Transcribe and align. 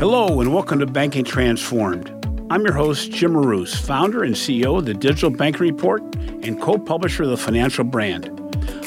Hello, 0.00 0.40
and 0.40 0.54
welcome 0.54 0.78
to 0.78 0.86
Banking 0.86 1.24
Transformed. 1.26 2.08
I'm 2.48 2.62
your 2.62 2.72
host, 2.72 3.12
Jim 3.12 3.34
Marous, 3.34 3.78
founder 3.78 4.24
and 4.24 4.34
CEO 4.34 4.78
of 4.78 4.86
the 4.86 4.94
Digital 4.94 5.28
Banking 5.28 5.60
Report 5.60 6.00
and 6.42 6.58
co 6.58 6.78
publisher 6.78 7.24
of 7.24 7.28
the 7.28 7.36
Financial 7.36 7.84
Brand. 7.84 8.30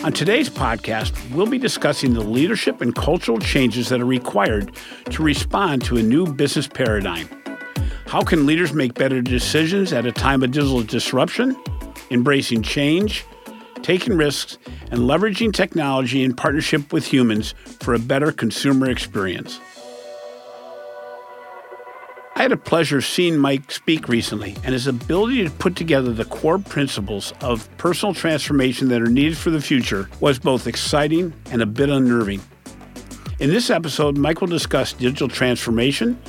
On 0.03 0.11
today's 0.11 0.49
podcast, 0.49 1.13
we'll 1.29 1.45
be 1.45 1.59
discussing 1.59 2.15
the 2.15 2.23
leadership 2.23 2.81
and 2.81 2.95
cultural 2.95 3.37
changes 3.37 3.89
that 3.89 4.01
are 4.01 4.07
required 4.07 4.75
to 5.11 5.21
respond 5.21 5.85
to 5.85 5.97
a 5.97 6.01
new 6.01 6.33
business 6.33 6.65
paradigm. 6.65 7.29
How 8.07 8.23
can 8.23 8.47
leaders 8.47 8.73
make 8.73 8.95
better 8.95 9.21
decisions 9.21 9.93
at 9.93 10.07
a 10.07 10.11
time 10.11 10.41
of 10.41 10.49
digital 10.49 10.81
disruption, 10.81 11.55
embracing 12.09 12.63
change, 12.63 13.23
taking 13.83 14.17
risks, 14.17 14.57
and 14.89 15.01
leveraging 15.01 15.53
technology 15.53 16.23
in 16.23 16.35
partnership 16.35 16.91
with 16.91 17.05
humans 17.05 17.53
for 17.81 17.93
a 17.93 17.99
better 17.99 18.31
consumer 18.31 18.89
experience? 18.89 19.59
I 22.35 22.41
had 22.41 22.51
a 22.51 22.57
pleasure 22.57 22.99
seeing 22.99 23.37
Mike 23.37 23.71
speak 23.71 24.07
recently, 24.09 24.55
and 24.63 24.73
his 24.73 24.87
ability 24.87 25.43
to 25.43 25.51
put 25.51 25.75
together 25.75 26.11
the 26.11 26.25
core 26.25 26.57
principles 26.57 27.31
of 27.41 27.69
personal 27.77 28.15
transformation 28.15 28.89
that 28.89 29.03
are 29.03 29.07
needed 29.07 29.37
for 29.37 29.51
the 29.51 29.61
future 29.61 30.09
was 30.19 30.39
both 30.39 30.65
exciting 30.65 31.31
and 31.51 31.61
a 31.61 31.67
bit 31.67 31.89
unnerving. 31.89 32.41
In 33.39 33.51
this 33.51 33.69
episode, 33.69 34.17
Mike 34.17 34.41
will 34.41 34.47
discuss 34.47 34.93
digital 34.93 35.27
transformation, 35.27 36.19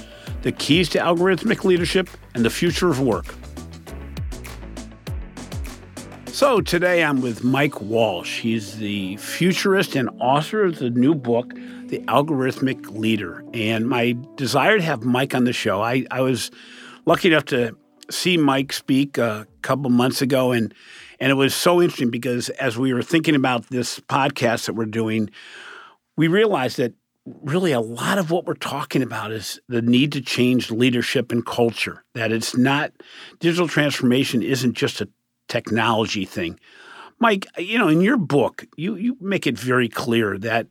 the 0.43 0.53
keys 0.53 0.91
to 0.91 0.99
algorithmic 0.99 1.65
leadership, 1.65 2.11
and 2.35 2.45
the 2.45 2.51
future 2.51 2.91
of 2.91 3.01
work. 3.01 3.35
So 6.27 6.61
today 6.61 7.03
I'm 7.03 7.23
with 7.23 7.45
Mike 7.45 7.81
Walsh. 7.81 8.41
He's 8.41 8.77
the 8.77 9.17
futurist 9.17 9.97
and 9.97 10.11
author 10.21 10.65
of 10.65 10.79
the 10.79 10.91
new 10.91 11.15
book, 11.15 11.55
The 11.89 12.01
Algorithmic 12.07 12.91
Leader. 12.91 13.45
And 13.53 13.89
my 13.89 14.17
desire 14.37 14.79
to 14.79 14.83
have 14.83 15.05
Mike 15.05 15.35
on 15.35 15.45
the 15.45 15.53
show, 15.53 15.83
I, 15.83 16.07
I 16.11 16.21
was 16.21 16.51
lucky 17.07 17.29
enough 17.29 17.45
to 17.47 17.77
see 18.11 18.37
Mike 18.37 18.73
speak 18.73 19.19
a 19.19 19.47
couple 19.63 19.91
months 19.91 20.23
ago, 20.23 20.53
and 20.53 20.75
and 21.21 21.31
it 21.31 21.35
was 21.35 21.55
so 21.55 21.81
interesting 21.81 22.11
because 22.11 22.49
as 22.51 22.77
we 22.77 22.93
were 22.93 23.03
thinking 23.03 23.35
about 23.35 23.69
this 23.69 24.01
podcast 24.01 24.67
that 24.67 24.75
we're 24.75 24.85
doing, 24.87 25.31
we 26.17 26.29
realized 26.29 26.77
that 26.79 26.93
really 27.43 27.73
a 27.73 27.81
lot 27.81 28.19
of 28.19 28.31
what 28.31 28.45
we're 28.45 28.55
talking 28.55 29.03
about 29.03 29.33
is 29.33 29.59
the 29.69 29.81
need 29.81 30.13
to 30.13 30.21
change 30.21 30.71
leadership 30.71 31.33
and 31.33 31.47
culture. 31.47 32.05
That 32.15 32.33
it's 32.33 32.57
not 32.57 32.93
digital 33.41 33.69
transformation 33.69 34.43
isn't 34.43 34.75
just 34.75 35.01
a 35.01 35.09
technology 35.49 36.25
thing. 36.25 36.59
Mike, 37.21 37.47
you 37.57 37.79
know, 37.79 37.89
in 37.89 38.01
your 38.01 38.17
book, 38.17 38.67
you 38.77 38.97
you 38.97 39.17
make 39.21 39.47
it 39.47 39.59
very 39.59 39.89
clear 39.89 40.37
that 40.39 40.67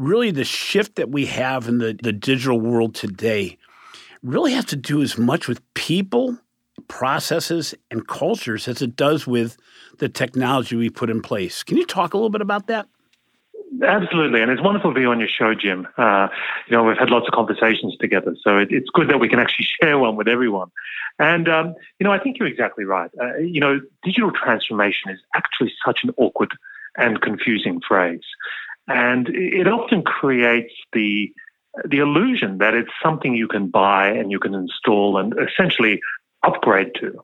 really 0.00 0.30
the 0.30 0.44
shift 0.44 0.96
that 0.96 1.10
we 1.10 1.26
have 1.26 1.68
in 1.68 1.78
the, 1.78 1.98
the 2.02 2.12
digital 2.12 2.58
world 2.58 2.94
today 2.94 3.58
really 4.22 4.52
has 4.52 4.64
to 4.66 4.76
do 4.76 5.02
as 5.02 5.18
much 5.18 5.46
with 5.46 5.62
people, 5.74 6.38
processes, 6.88 7.74
and 7.90 8.08
cultures 8.08 8.66
as 8.66 8.80
it 8.80 8.96
does 8.96 9.26
with 9.26 9.56
the 9.98 10.08
technology 10.08 10.74
we 10.74 10.88
put 10.88 11.10
in 11.10 11.20
place. 11.20 11.62
Can 11.62 11.76
you 11.76 11.84
talk 11.84 12.14
a 12.14 12.16
little 12.16 12.30
bit 12.30 12.40
about 12.40 12.66
that? 12.68 12.88
Absolutely, 13.86 14.42
and 14.42 14.50
it's 14.50 14.60
wonderful 14.60 14.92
to 14.92 14.98
be 14.98 15.06
on 15.06 15.20
your 15.20 15.28
show, 15.28 15.54
Jim. 15.54 15.86
Uh, 15.96 16.28
you 16.66 16.76
know, 16.76 16.82
we've 16.82 16.98
had 16.98 17.10
lots 17.10 17.26
of 17.28 17.32
conversations 17.32 17.96
together, 17.98 18.34
so 18.42 18.58
it, 18.58 18.68
it's 18.70 18.90
good 18.90 19.08
that 19.08 19.20
we 19.20 19.28
can 19.28 19.38
actually 19.38 19.66
share 19.82 19.96
one 19.98 20.16
with 20.16 20.28
everyone. 20.28 20.70
And 21.18 21.48
um, 21.48 21.74
you 21.98 22.04
know, 22.04 22.12
I 22.12 22.18
think 22.18 22.38
you're 22.38 22.48
exactly 22.48 22.84
right. 22.84 23.10
Uh, 23.20 23.36
you 23.36 23.60
know, 23.60 23.80
digital 24.02 24.32
transformation 24.32 25.10
is 25.10 25.20
actually 25.34 25.72
such 25.84 26.00
an 26.02 26.10
awkward 26.16 26.52
and 26.96 27.20
confusing 27.22 27.80
phrase, 27.86 28.22
and 28.88 29.28
it 29.28 29.68
often 29.68 30.02
creates 30.02 30.72
the 30.92 31.32
the 31.88 31.98
illusion 31.98 32.58
that 32.58 32.74
it's 32.74 32.90
something 33.02 33.34
you 33.34 33.46
can 33.46 33.68
buy 33.68 34.08
and 34.08 34.30
you 34.30 34.40
can 34.40 34.54
install 34.54 35.18
and 35.18 35.34
essentially 35.38 36.00
upgrade 36.42 36.92
to. 36.96 37.22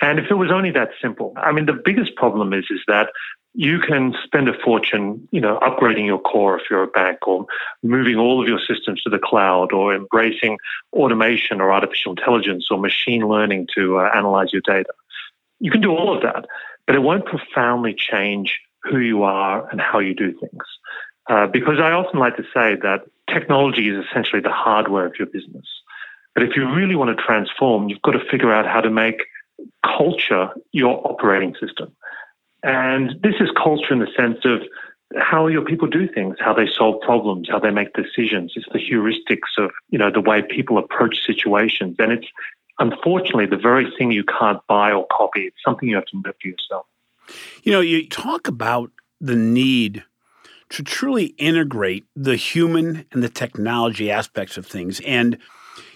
And 0.00 0.18
if 0.18 0.30
it 0.30 0.34
was 0.34 0.50
only 0.52 0.70
that 0.72 0.90
simple, 1.02 1.34
I 1.36 1.50
mean, 1.50 1.66
the 1.66 1.80
biggest 1.84 2.14
problem 2.14 2.52
is 2.52 2.66
is 2.70 2.80
that 2.86 3.08
you 3.54 3.78
can 3.78 4.14
spend 4.24 4.48
a 4.48 4.58
fortune, 4.64 5.28
you 5.30 5.40
know, 5.40 5.58
upgrading 5.60 6.06
your 6.06 6.18
core 6.18 6.58
if 6.58 6.64
you're 6.68 6.82
a 6.82 6.88
bank 6.88 7.26
or 7.26 7.46
moving 7.84 8.16
all 8.16 8.42
of 8.42 8.48
your 8.48 8.58
systems 8.58 9.00
to 9.02 9.10
the 9.10 9.18
cloud 9.18 9.72
or 9.72 9.94
embracing 9.94 10.58
automation 10.92 11.60
or 11.60 11.72
artificial 11.72 12.12
intelligence 12.12 12.66
or 12.70 12.78
machine 12.78 13.28
learning 13.28 13.68
to 13.76 13.98
uh, 13.98 14.10
analyze 14.14 14.52
your 14.52 14.62
data. 14.62 14.92
You 15.60 15.70
can 15.70 15.80
do 15.80 15.92
all 15.92 16.14
of 16.14 16.22
that, 16.22 16.46
but 16.86 16.96
it 16.96 16.98
won't 17.00 17.26
profoundly 17.26 17.94
change 17.94 18.60
who 18.82 18.98
you 18.98 19.22
are 19.22 19.68
and 19.70 19.80
how 19.80 20.00
you 20.00 20.14
do 20.14 20.32
things. 20.32 20.64
Uh, 21.28 21.46
because 21.46 21.78
I 21.78 21.92
often 21.92 22.20
like 22.20 22.36
to 22.36 22.44
say 22.54 22.76
that 22.82 23.02
technology 23.32 23.88
is 23.88 24.04
essentially 24.04 24.42
the 24.42 24.52
hardware 24.52 25.06
of 25.06 25.14
your 25.18 25.26
business. 25.26 25.66
But 26.34 26.42
if 26.42 26.56
you 26.56 26.70
really 26.70 26.96
want 26.96 27.16
to 27.16 27.22
transform, 27.22 27.88
you've 27.88 28.02
got 28.02 28.12
to 28.12 28.24
figure 28.30 28.52
out 28.52 28.66
how 28.66 28.80
to 28.80 28.90
make 28.90 29.24
culture 29.84 30.50
your 30.72 31.06
operating 31.06 31.54
system. 31.60 31.94
And 32.62 33.14
this 33.22 33.34
is 33.40 33.50
culture 33.56 33.92
in 33.92 34.00
the 34.00 34.08
sense 34.16 34.38
of 34.44 34.62
how 35.16 35.46
your 35.46 35.62
people 35.62 35.86
do 35.86 36.08
things, 36.08 36.36
how 36.40 36.54
they 36.54 36.66
solve 36.66 37.00
problems, 37.02 37.48
how 37.48 37.58
they 37.58 37.70
make 37.70 37.92
decisions. 37.92 38.52
It's 38.56 38.66
the 38.72 38.78
heuristics 38.78 39.62
of, 39.62 39.70
you 39.90 39.98
know, 39.98 40.10
the 40.10 40.20
way 40.20 40.42
people 40.42 40.78
approach 40.78 41.24
situations. 41.24 41.96
And 41.98 42.10
it's 42.12 42.26
unfortunately 42.78 43.46
the 43.46 43.56
very 43.56 43.90
thing 43.96 44.10
you 44.10 44.24
can't 44.24 44.60
buy 44.66 44.92
or 44.92 45.06
copy. 45.12 45.42
It's 45.42 45.56
something 45.64 45.88
you 45.88 45.94
have 45.96 46.06
to 46.06 46.22
live 46.24 46.34
for 46.40 46.48
yourself. 46.48 46.86
You 47.62 47.72
know, 47.72 47.80
you 47.80 48.08
talk 48.08 48.48
about 48.48 48.90
the 49.20 49.36
need 49.36 50.02
to 50.74 50.82
truly 50.82 51.26
integrate 51.38 52.04
the 52.16 52.34
human 52.34 53.06
and 53.12 53.22
the 53.22 53.28
technology 53.28 54.10
aspects 54.10 54.56
of 54.56 54.66
things. 54.66 55.00
And 55.06 55.38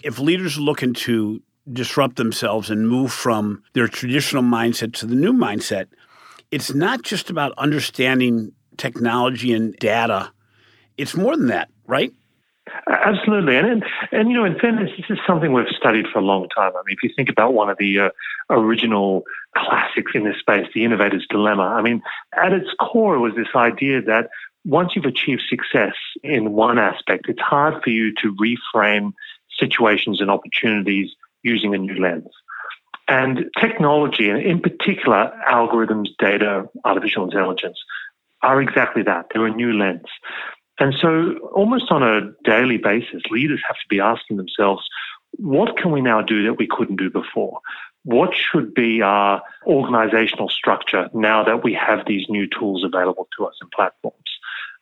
if 0.04 0.20
leaders 0.20 0.56
are 0.56 0.60
looking 0.60 0.94
to 0.94 1.42
disrupt 1.72 2.14
themselves 2.14 2.70
and 2.70 2.88
move 2.88 3.12
from 3.12 3.64
their 3.72 3.88
traditional 3.88 4.44
mindset 4.44 4.94
to 4.94 5.06
the 5.06 5.16
new 5.16 5.32
mindset, 5.32 5.86
it's 6.52 6.72
not 6.74 7.02
just 7.02 7.28
about 7.28 7.58
understanding 7.58 8.52
technology 8.76 9.52
and 9.52 9.74
data. 9.80 10.30
It's 10.96 11.16
more 11.16 11.36
than 11.36 11.48
that, 11.48 11.70
right? 11.88 12.12
Absolutely, 12.86 13.56
and, 13.56 13.66
and 13.66 13.84
and 14.12 14.30
you 14.30 14.36
know, 14.36 14.44
in 14.44 14.58
fairness, 14.58 14.90
this 14.96 15.06
is 15.10 15.18
something 15.26 15.52
we've 15.52 15.66
studied 15.76 16.06
for 16.12 16.18
a 16.18 16.22
long 16.22 16.48
time. 16.54 16.72
I 16.74 16.82
mean, 16.86 16.96
if 16.96 17.02
you 17.02 17.10
think 17.16 17.30
about 17.30 17.54
one 17.54 17.70
of 17.70 17.78
the 17.78 17.98
uh, 17.98 18.08
original 18.50 19.24
classics 19.56 20.12
in 20.14 20.24
this 20.24 20.38
space, 20.38 20.66
the 20.74 20.84
innovator's 20.84 21.26
dilemma. 21.30 21.62
I 21.62 21.82
mean, 21.82 22.02
at 22.36 22.52
its 22.52 22.68
core 22.78 23.18
was 23.18 23.34
this 23.36 23.48
idea 23.54 24.02
that 24.02 24.28
once 24.64 24.92
you've 24.94 25.04
achieved 25.04 25.42
success 25.48 25.94
in 26.22 26.52
one 26.52 26.78
aspect, 26.78 27.28
it's 27.28 27.40
hard 27.40 27.82
for 27.82 27.90
you 27.90 28.12
to 28.22 28.34
reframe 28.36 29.12
situations 29.58 30.20
and 30.20 30.30
opportunities 30.30 31.10
using 31.42 31.74
a 31.74 31.78
new 31.78 32.00
lens. 32.00 32.28
And 33.08 33.46
technology, 33.58 34.28
and 34.28 34.40
in 34.42 34.60
particular, 34.60 35.32
algorithms, 35.48 36.08
data, 36.18 36.68
artificial 36.84 37.24
intelligence, 37.24 37.78
are 38.42 38.60
exactly 38.60 39.02
that. 39.04 39.26
They're 39.32 39.46
a 39.46 39.54
new 39.54 39.72
lens. 39.72 40.06
And 40.78 40.94
so, 41.00 41.38
almost 41.52 41.90
on 41.90 42.02
a 42.02 42.32
daily 42.44 42.76
basis, 42.76 43.22
leaders 43.30 43.60
have 43.66 43.76
to 43.76 43.88
be 43.88 44.00
asking 44.00 44.36
themselves, 44.36 44.86
what 45.32 45.76
can 45.76 45.90
we 45.90 46.00
now 46.00 46.22
do 46.22 46.44
that 46.44 46.54
we 46.54 46.68
couldn't 46.68 46.96
do 46.96 47.10
before? 47.10 47.60
What 48.04 48.30
should 48.34 48.74
be 48.74 49.02
our 49.02 49.42
organizational 49.66 50.48
structure 50.48 51.10
now 51.12 51.44
that 51.44 51.64
we 51.64 51.74
have 51.74 52.06
these 52.06 52.26
new 52.28 52.46
tools 52.46 52.84
available 52.84 53.28
to 53.36 53.46
us 53.46 53.54
and 53.60 53.70
platforms? 53.70 54.17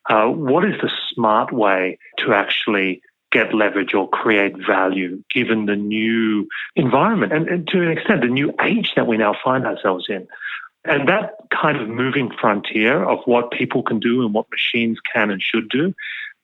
Uh, 0.08 0.26
what 0.28 0.64
is 0.64 0.80
the 0.80 0.90
smart 1.12 1.52
way 1.52 1.98
to 2.18 2.32
actually 2.32 3.02
get 3.32 3.52
leverage 3.52 3.92
or 3.92 4.08
create 4.08 4.54
value 4.66 5.22
given 5.34 5.66
the 5.66 5.76
new 5.76 6.48
environment 6.76 7.32
and, 7.32 7.48
and 7.48 7.68
to 7.68 7.82
an 7.82 7.90
extent 7.90 8.20
the 8.20 8.28
new 8.28 8.52
age 8.62 8.92
that 8.96 9.06
we 9.06 9.16
now 9.16 9.34
find 9.44 9.66
ourselves 9.66 10.06
in. 10.08 10.26
And 10.84 11.08
that 11.08 11.34
kind 11.50 11.76
of 11.78 11.88
moving 11.88 12.30
frontier 12.40 13.02
of 13.02 13.18
what 13.24 13.50
people 13.50 13.82
can 13.82 13.98
do 13.98 14.24
and 14.24 14.32
what 14.32 14.46
machines 14.50 14.98
can 15.12 15.30
and 15.30 15.42
should 15.42 15.68
do 15.68 15.92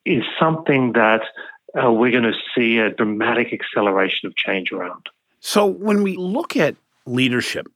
is 0.05 0.23
something 0.37 0.91
that 0.93 1.21
uh, 1.81 1.91
we're 1.91 2.11
going 2.11 2.23
to 2.31 2.37
see 2.53 2.77
a 2.77 2.89
dramatic 2.89 3.53
acceleration 3.53 4.27
of 4.27 4.35
change 4.35 4.71
around. 4.71 5.07
So, 5.39 5.65
when 5.65 6.03
we 6.03 6.17
look 6.17 6.55
at 6.55 6.75
leadership, 7.05 7.67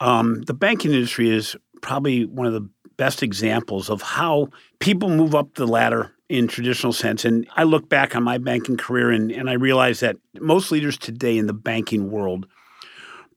um, 0.00 0.42
the 0.42 0.52
banking 0.52 0.92
industry 0.92 1.30
is 1.30 1.56
probably 1.86 2.24
one 2.24 2.48
of 2.48 2.52
the 2.52 2.68
best 2.96 3.22
examples 3.22 3.88
of 3.88 4.02
how 4.02 4.48
people 4.80 5.08
move 5.08 5.36
up 5.36 5.54
the 5.54 5.66
ladder 5.66 6.10
in 6.28 6.48
traditional 6.48 6.92
sense. 6.92 7.24
And 7.24 7.46
I 7.56 7.62
look 7.62 7.88
back 7.88 8.16
on 8.16 8.24
my 8.24 8.38
banking 8.38 8.76
career 8.76 9.12
and, 9.12 9.30
and 9.30 9.48
I 9.48 9.52
realize 9.52 10.00
that 10.00 10.16
most 10.40 10.72
leaders 10.72 10.98
today 10.98 11.38
in 11.38 11.46
the 11.46 11.52
banking 11.52 12.10
world 12.10 12.46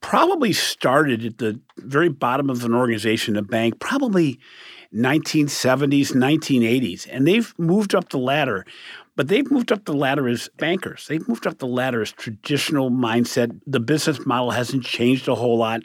probably 0.01 0.51
started 0.51 1.24
at 1.24 1.38
the 1.38 1.60
very 1.78 2.10
bottom 2.10 2.50
of 2.50 2.66
an 2.66 2.74
organization, 2.74 3.36
a 3.36 3.44
bank, 3.44 3.80
probably 3.80 4.40
1970s, 4.96 6.13
1980s, 6.13 7.07
and 7.12 7.28
they've 7.28 7.54
moved 7.60 7.94
up 7.94 8.10
the 8.10 8.18
ladder. 8.18 8.66
But 9.16 9.28
they've 9.28 9.51
moved 9.51 9.72
up 9.72 9.86
the 9.86 9.94
ladder 9.94 10.28
as 10.28 10.50
bankers. 10.57 11.06
They've 11.07 11.28
moved 11.28 11.46
up 11.46 11.60
the 11.60 11.68
ladder 11.68 12.01
as 12.01 12.13
traditional 12.13 12.90
mindset. 12.90 13.60
The 13.68 13.81
business 13.81 14.25
model 14.25 14.50
hasn't 14.50 14.86
changed 14.86 15.28
a 15.28 15.36
whole 15.36 15.57
lot. 15.57 15.84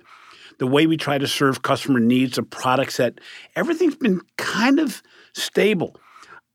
The 0.59 0.67
way 0.67 0.87
we 0.87 0.97
try 0.97 1.19
to 1.19 1.27
serve 1.27 1.62
customer 1.62 2.01
needs, 2.01 2.37
the 2.37 2.43
products 2.43 2.97
that 2.97 3.21
everything's 3.56 3.97
been 3.97 4.21
kind 4.37 4.79
of 4.79 5.03
stable. 5.33 5.97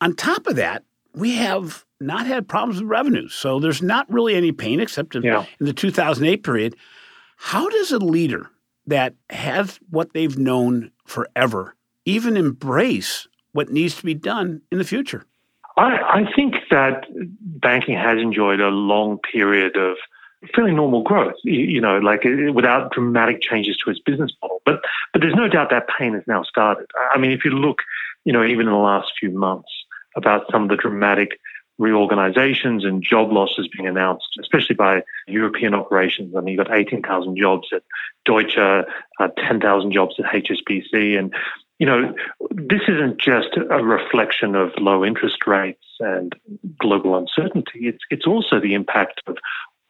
On 0.01 0.15
top 0.15 0.47
of 0.47 0.55
that, 0.55 0.83
we 1.13 1.35
have 1.35 1.85
not 1.99 2.25
had 2.25 2.47
problems 2.47 2.81
with 2.81 2.89
revenues. 2.89 3.33
So 3.33 3.59
there's 3.59 3.81
not 3.81 4.09
really 4.11 4.35
any 4.35 4.51
pain 4.51 4.79
except 4.79 5.15
in, 5.15 5.23
yeah. 5.23 5.45
in 5.59 5.65
the 5.65 5.73
2008 5.73 6.43
period. 6.43 6.75
How 7.37 7.69
does 7.69 7.91
a 7.91 7.99
leader 7.99 8.49
that 8.87 9.15
has 9.29 9.79
what 9.89 10.13
they've 10.13 10.37
known 10.37 10.91
forever 11.05 11.75
even 12.05 12.37
embrace 12.37 13.27
what 13.51 13.69
needs 13.69 13.95
to 13.97 14.05
be 14.05 14.13
done 14.13 14.61
in 14.71 14.77
the 14.77 14.83
future? 14.83 15.25
I, 15.77 16.23
I 16.25 16.31
think 16.35 16.55
that 16.71 17.05
banking 17.39 17.95
has 17.95 18.19
enjoyed 18.19 18.59
a 18.59 18.69
long 18.69 19.19
period 19.19 19.77
of 19.77 19.97
fairly 20.55 20.71
normal 20.71 21.03
growth, 21.03 21.35
you, 21.43 21.81
know, 21.81 21.97
like 21.99 22.25
uh, 22.25 22.51
without 22.53 22.91
dramatic 22.91 23.41
changes 23.41 23.77
to 23.77 23.89
its 23.89 23.99
business 23.99 24.31
model. 24.41 24.61
But 24.65 24.81
but 25.13 25.21
there's 25.21 25.35
no 25.35 25.47
doubt 25.47 25.69
that 25.71 25.87
pain 25.97 26.13
has 26.13 26.23
now 26.27 26.43
started. 26.43 26.87
I 27.11 27.17
mean, 27.17 27.31
if 27.31 27.43
you 27.43 27.51
look, 27.51 27.79
you 28.25 28.33
know, 28.33 28.43
even 28.43 28.67
in 28.67 28.73
the 28.73 28.79
last 28.79 29.11
few 29.19 29.31
months 29.31 29.69
about 30.15 30.45
some 30.51 30.63
of 30.63 30.69
the 30.69 30.75
dramatic 30.75 31.39
reorganizations 31.79 32.83
and 32.83 33.01
job 33.01 33.31
losses 33.31 33.67
being 33.75 33.87
announced, 33.87 34.37
especially 34.39 34.75
by 34.75 35.01
European 35.27 35.73
operations. 35.73 36.35
I 36.35 36.41
mean, 36.41 36.55
you've 36.55 36.67
got 36.67 36.75
18,000 36.75 37.37
jobs 37.37 37.69
at 37.73 37.83
Deutsche, 38.25 38.57
uh, 38.57 38.83
10,000 39.37 39.91
jobs 39.91 40.15
at 40.19 40.25
HSBC. 40.25 41.17
And, 41.17 41.33
you 41.79 41.85
know, 41.87 42.13
this 42.51 42.81
isn't 42.89 43.17
just 43.17 43.55
a 43.55 43.83
reflection 43.83 44.55
of 44.55 44.71
low 44.77 45.05
interest 45.05 45.47
rates 45.47 45.85
and 46.01 46.33
global 46.79 47.17
uncertainty. 47.17 47.87
It's, 47.87 48.03
it's 48.09 48.27
also 48.27 48.59
the 48.59 48.73
impact 48.73 49.21
of 49.25 49.37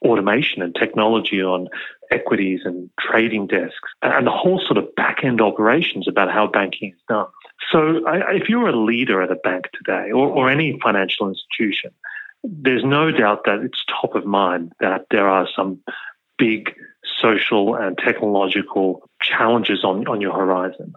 automation 0.02 0.62
and 0.62 0.74
technology 0.76 1.42
on 1.42 1.68
equities 2.12 2.62
and 2.64 2.90
trading 3.00 3.48
desks 3.48 3.90
and 4.02 4.26
the 4.26 4.32
whole 4.32 4.60
sort 4.60 4.78
of 4.78 4.96
back 4.96 5.24
end 5.24 5.42
operations 5.42 6.08
about 6.08 6.32
how 6.32 6.48
banking 6.48 6.92
is 6.92 7.00
done. 7.08 7.28
So, 7.72 8.06
I, 8.08 8.36
if 8.36 8.50
you're 8.50 8.70
a 8.70 8.76
leader 8.76 9.22
at 9.22 9.32
a 9.32 9.36
bank 9.36 9.70
today 9.74 10.12
or, 10.12 10.28
or 10.30 10.50
any 10.50 10.80
financial 10.82 11.28
institution, 11.28 11.92
there's 12.44 12.84
no 12.84 13.12
doubt 13.12 13.44
that 13.46 13.60
it's 13.60 13.84
top 14.02 14.16
of 14.16 14.26
mind 14.26 14.72
that 14.80 15.06
there 15.12 15.28
are 15.28 15.48
some 15.56 15.80
big 16.38 16.74
social 17.22 17.76
and 17.76 17.98
technological 17.98 19.08
challenges 19.22 19.84
on, 19.84 20.08
on 20.08 20.22
your 20.22 20.34
horizon. 20.34 20.94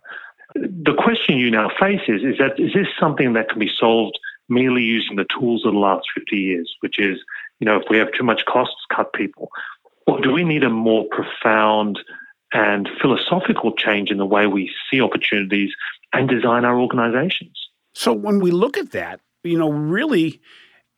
The 0.54 0.94
question 0.96 1.38
you 1.38 1.50
now 1.50 1.70
face 1.81 2.02
is, 2.08 2.22
is 2.22 2.38
that 2.38 2.60
is 2.60 2.72
this 2.75 2.87
something 3.00 3.32
that 3.32 3.49
can 3.49 3.58
be 3.58 3.70
solved 3.75 4.19
merely 4.49 4.82
using 4.82 5.16
the 5.16 5.25
tools 5.25 5.64
of 5.64 5.72
the 5.72 5.78
last 5.78 6.06
50 6.14 6.37
years, 6.37 6.76
which 6.81 6.99
is, 6.99 7.19
you 7.62 7.67
know, 7.67 7.76
if 7.76 7.85
we 7.88 7.97
have 7.99 8.12
too 8.12 8.25
much 8.25 8.44
costs, 8.44 8.85
cut 8.94 9.12
people? 9.12 9.49
Or 10.09 10.20
do 10.20 10.32
we 10.32 10.43
need 10.43 10.64
a 10.64 10.69
more 10.69 11.05
profound 11.11 12.00
and 12.53 12.88
philosophical 13.00 13.73
change 13.73 14.11
in 14.11 14.19
the 14.19 14.26
way 14.26 14.49
we 14.49 14.69
see 14.91 15.00
opportunities 15.00 15.70
and 16.12 16.29
design 16.29 16.64
our 16.64 16.79
organizations. 16.79 17.69
So 17.94 18.12
when 18.12 18.41
we 18.41 18.50
look 18.50 18.76
at 18.76 18.91
that, 18.91 19.20
you 19.44 19.56
know, 19.56 19.70
really, 19.70 20.41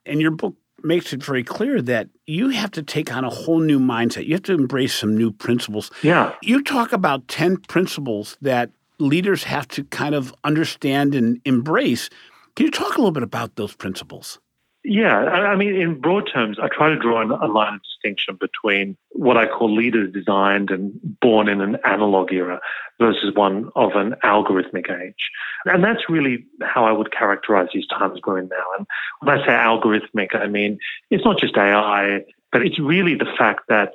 and 0.04 0.22
your 0.22 0.30
book 0.30 0.54
makes 0.82 1.12
it 1.12 1.22
very 1.22 1.44
clear 1.44 1.80
that 1.82 2.08
you 2.26 2.48
have 2.48 2.70
to 2.72 2.82
take 2.82 3.14
on 3.14 3.24
a 3.24 3.30
whole 3.30 3.60
new 3.60 3.78
mindset. 3.78 4.26
You 4.26 4.34
have 4.34 4.42
to 4.44 4.54
embrace 4.54 4.94
some 4.94 5.16
new 5.16 5.30
principles. 5.30 5.90
Yeah. 6.02 6.34
You 6.42 6.62
talk 6.62 6.94
about 6.94 7.28
10 7.28 7.58
principles 7.68 8.38
that 8.40 8.70
leaders 8.98 9.44
have 9.44 9.68
to 9.68 9.84
kind 9.84 10.14
of 10.14 10.34
understand 10.44 11.14
and 11.14 11.40
embrace. 11.44 12.08
Can 12.56 12.66
you 12.66 12.72
talk 12.72 12.96
a 12.96 12.98
little 12.98 13.12
bit 13.12 13.22
about 13.22 13.56
those 13.56 13.74
principles? 13.74 14.38
Yeah, 14.86 15.16
I 15.16 15.56
mean, 15.56 15.74
in 15.74 15.98
broad 15.98 16.28
terms, 16.30 16.58
I 16.62 16.68
try 16.68 16.90
to 16.90 16.98
draw 16.98 17.22
a 17.22 17.48
line 17.48 17.74
of 17.74 17.82
distinction 17.82 18.36
between 18.38 18.98
what 19.12 19.38
I 19.38 19.46
call 19.46 19.74
leaders 19.74 20.12
designed 20.12 20.70
and 20.70 20.92
born 21.20 21.48
in 21.48 21.62
an 21.62 21.78
analog 21.86 22.34
era 22.34 22.60
versus 23.00 23.34
one 23.34 23.70
of 23.76 23.92
an 23.92 24.14
algorithmic 24.22 24.90
age. 24.90 25.30
And 25.64 25.82
that's 25.82 26.10
really 26.10 26.44
how 26.62 26.84
I 26.84 26.92
would 26.92 27.12
characterize 27.12 27.68
these 27.72 27.86
times 27.86 28.20
we're 28.26 28.38
in 28.38 28.48
now. 28.48 28.64
And 28.76 28.86
when 29.20 29.40
I 29.40 29.46
say 29.46 29.52
algorithmic, 29.52 30.36
I 30.36 30.48
mean, 30.48 30.78
it's 31.10 31.24
not 31.24 31.38
just 31.40 31.56
AI, 31.56 32.20
but 32.52 32.60
it's 32.60 32.78
really 32.78 33.14
the 33.14 33.32
fact 33.38 33.62
that 33.70 33.94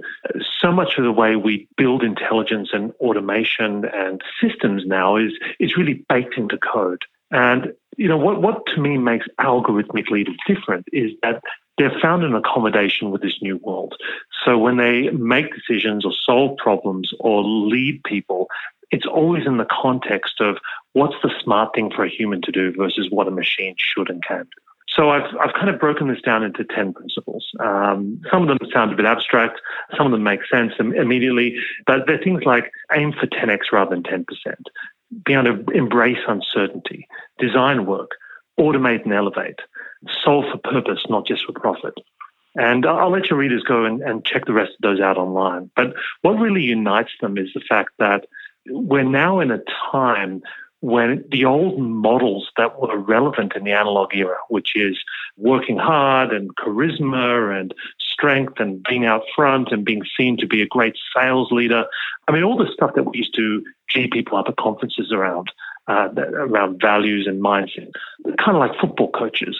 so 0.59 0.71
much 0.71 0.97
of 0.97 1.03
the 1.03 1.11
way 1.11 1.35
we 1.35 1.67
build 1.77 2.03
intelligence 2.03 2.69
and 2.73 2.93
automation 2.99 3.85
and 3.85 4.23
systems 4.41 4.87
now 4.87 5.17
is, 5.17 5.33
is 5.59 5.77
really 5.77 6.03
baked 6.09 6.35
into 6.35 6.57
code. 6.57 7.03
And 7.31 7.73
you 7.99 8.07
know, 8.07 8.17
what, 8.17 8.41
what 8.41 8.65
to 8.67 8.81
me 8.81 8.97
makes 8.97 9.27
algorithmic 9.41 10.09
leaders 10.09 10.37
different 10.47 10.87
is 10.93 11.11
that 11.21 11.43
they've 11.77 12.01
found 12.01 12.23
an 12.23 12.33
accommodation 12.33 13.11
with 13.11 13.21
this 13.21 13.41
new 13.41 13.57
world. 13.57 13.93
So 14.45 14.57
when 14.57 14.77
they 14.77 15.09
make 15.09 15.53
decisions 15.53 16.05
or 16.05 16.13
solve 16.13 16.55
problems 16.57 17.11
or 17.19 17.43
lead 17.43 18.01
people, 18.05 18.47
it's 18.89 19.05
always 19.05 19.45
in 19.45 19.57
the 19.57 19.67
context 19.69 20.39
of 20.39 20.59
what's 20.93 21.15
the 21.21 21.29
smart 21.43 21.75
thing 21.75 21.91
for 21.93 22.05
a 22.05 22.09
human 22.09 22.41
to 22.43 22.53
do 22.53 22.71
versus 22.71 23.07
what 23.09 23.27
a 23.27 23.31
machine 23.31 23.75
should 23.77 24.09
and 24.09 24.23
can 24.23 24.43
do. 24.43 24.95
So 24.95 25.09
I've, 25.09 25.35
I've 25.39 25.53
kind 25.53 25.69
of 25.69 25.77
broken 25.79 26.07
this 26.07 26.21
down 26.21 26.41
into 26.41 26.63
10 26.63 26.93
principles. 26.93 27.51
Um, 27.59 28.21
some 28.31 28.41
of 28.41 28.47
them 28.47 28.69
sound 28.73 28.93
a 28.93 28.95
bit 28.95 29.05
abstract. 29.05 29.59
Some 29.95 30.05
of 30.05 30.13
them 30.13 30.23
make 30.23 30.39
sense 30.49 30.71
immediately, 30.79 31.57
but 31.85 32.07
they're 32.07 32.17
things 32.17 32.43
like 32.45 32.71
aim 32.93 33.13
for 33.13 33.27
10x 33.27 33.71
rather 33.73 33.91
than 33.91 34.03
10% 34.03 34.25
be 35.25 35.33
able 35.33 35.63
to 35.63 35.71
embrace 35.71 36.19
uncertainty, 36.27 37.07
design 37.37 37.85
work, 37.85 38.11
automate 38.59 39.03
and 39.03 39.13
elevate, 39.13 39.59
solve 40.23 40.45
for 40.51 40.57
purpose, 40.57 41.03
not 41.09 41.25
just 41.25 41.45
for 41.45 41.53
profit. 41.53 41.93
And 42.55 42.85
I'll 42.85 43.11
let 43.11 43.29
your 43.29 43.39
readers 43.39 43.63
go 43.63 43.85
and, 43.85 44.01
and 44.01 44.25
check 44.25 44.45
the 44.45 44.53
rest 44.53 44.71
of 44.71 44.81
those 44.81 44.99
out 44.99 45.17
online. 45.17 45.69
But 45.75 45.93
what 46.21 46.39
really 46.39 46.63
unites 46.63 47.11
them 47.21 47.37
is 47.37 47.49
the 47.53 47.61
fact 47.61 47.91
that 47.99 48.25
we're 48.67 49.03
now 49.03 49.39
in 49.39 49.51
a 49.51 49.61
time 49.91 50.41
when 50.81 51.25
the 51.29 51.45
old 51.45 51.79
models 51.79 52.49
that 52.57 52.79
were 52.79 52.97
relevant 52.97 53.53
in 53.55 53.65
the 53.65 53.71
analog 53.71 54.15
era, 54.15 54.37
which 54.47 54.75
is 54.75 54.97
working 55.35 55.77
hard 55.77 56.31
and 56.31 56.55
charisma 56.55 57.59
and 57.59 57.73
strength 58.19 58.59
and 58.59 58.83
being 58.83 59.05
out 59.05 59.23
front 59.35 59.69
and 59.71 59.85
being 59.85 60.01
seen 60.17 60.37
to 60.37 60.47
be 60.47 60.61
a 60.61 60.67
great 60.67 60.95
sales 61.15 61.51
leader. 61.51 61.85
I 62.27 62.31
mean, 62.31 62.43
all 62.43 62.57
the 62.57 62.71
stuff 62.73 62.91
that 62.95 63.03
we 63.03 63.19
used 63.19 63.35
to 63.35 63.63
gee 63.89 64.09
people 64.11 64.37
up 64.37 64.47
at 64.47 64.57
conferences 64.57 65.11
around, 65.11 65.51
uh, 65.87 66.09
around 66.15 66.81
values 66.81 67.27
and 67.27 67.41
mindset, 67.41 67.91
kind 68.37 68.55
of 68.55 68.59
like 68.59 68.79
football 68.79 69.11
coaches. 69.11 69.57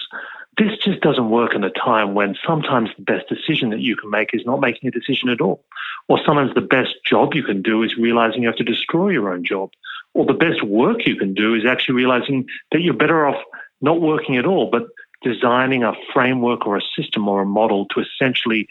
This 0.58 0.76
just 0.84 1.00
doesn't 1.00 1.30
work 1.30 1.54
in 1.54 1.64
a 1.64 1.70
time 1.70 2.14
when 2.14 2.36
sometimes 2.46 2.90
the 2.96 3.02
best 3.02 3.28
decision 3.28 3.70
that 3.70 3.80
you 3.80 3.96
can 3.96 4.10
make 4.10 4.34
is 4.34 4.42
not 4.44 4.60
making 4.60 4.88
a 4.88 4.92
decision 4.92 5.30
at 5.30 5.40
all. 5.40 5.64
Or 6.08 6.18
sometimes 6.24 6.54
the 6.54 6.60
best 6.60 6.94
job 7.04 7.34
you 7.34 7.44
can 7.44 7.62
do 7.62 7.82
is 7.82 7.96
realizing 7.96 8.42
you 8.42 8.48
have 8.48 8.56
to 8.56 8.64
destroy 8.64 9.10
your 9.10 9.32
own 9.32 9.44
job. 9.44 9.70
Or 10.12 10.26
the 10.26 10.34
best 10.34 10.62
work 10.62 11.06
you 11.06 11.16
can 11.16 11.34
do 11.34 11.54
is 11.54 11.64
actually 11.64 11.94
realizing 11.94 12.46
that 12.72 12.80
you're 12.82 12.94
better 12.94 13.26
off 13.26 13.40
not 13.80 14.00
working 14.00 14.36
at 14.36 14.44
all, 14.44 14.68
but 14.70 14.82
designing 15.22 15.82
a 15.82 15.92
framework 16.12 16.66
or 16.66 16.76
a 16.76 16.82
system 16.96 17.28
or 17.28 17.42
a 17.42 17.46
model 17.46 17.86
to 17.94 18.00
essentially 18.00 18.68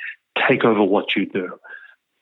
take 0.48 0.64
over 0.64 0.84
what 0.84 1.16
you 1.16 1.26
do. 1.26 1.50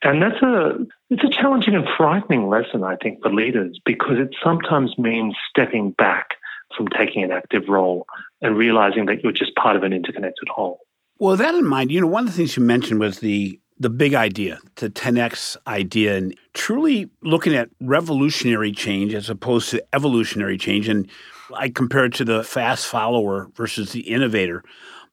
And 0.04 0.22
that's 0.22 0.42
a 0.44 0.78
it's 1.10 1.24
a 1.24 1.30
challenging 1.30 1.76
and 1.76 1.88
frightening 1.98 2.48
lesson, 2.48 2.84
I 2.84 2.98
think, 2.98 3.22
for 3.24 3.34
leaders 3.34 3.80
because 3.84 4.20
it 4.20 4.36
sometimes 4.44 4.98
means 4.98 5.36
stepping 5.50 5.92
back 5.92 6.36
from 6.76 6.88
taking 6.90 7.24
an 7.24 7.32
active 7.32 7.64
role 7.68 8.06
and 8.42 8.58
realizing 8.58 9.06
that 9.08 9.24
you're 9.24 9.32
just 9.32 9.56
part 9.56 9.76
of 9.76 9.84
an 9.84 9.94
interconnected 9.94 10.50
whole. 10.50 10.80
Well, 11.18 11.36
that 11.38 11.56
in 11.56 11.66
mind, 11.66 11.92
you 11.92 12.02
know, 12.02 12.08
one 12.08 12.26
of 12.26 12.30
the 12.30 12.38
things 12.38 12.56
you 12.56 12.64
mentioned 12.64 13.00
was 13.00 13.20
the 13.20 13.60
the 13.80 13.90
big 13.90 14.16
idea, 14.16 14.60
the 14.76 14.90
10x 14.90 15.56
idea, 15.68 16.18
and 16.18 16.36
truly 16.54 17.10
looking 17.22 17.56
at 17.56 17.70
revolutionary 17.80 18.72
change 18.72 19.14
as 19.14 19.30
opposed 19.30 19.70
to 19.70 19.84
evolutionary 19.94 20.58
change. 20.58 20.88
And 20.88 21.08
I 21.56 21.70
compare 21.70 22.06
it 22.06 22.14
to 22.16 22.26
the 22.26 22.44
fast 22.44 22.88
follower 22.88 23.50
versus 23.56 23.92
the 23.92 24.02
innovator. 24.02 24.64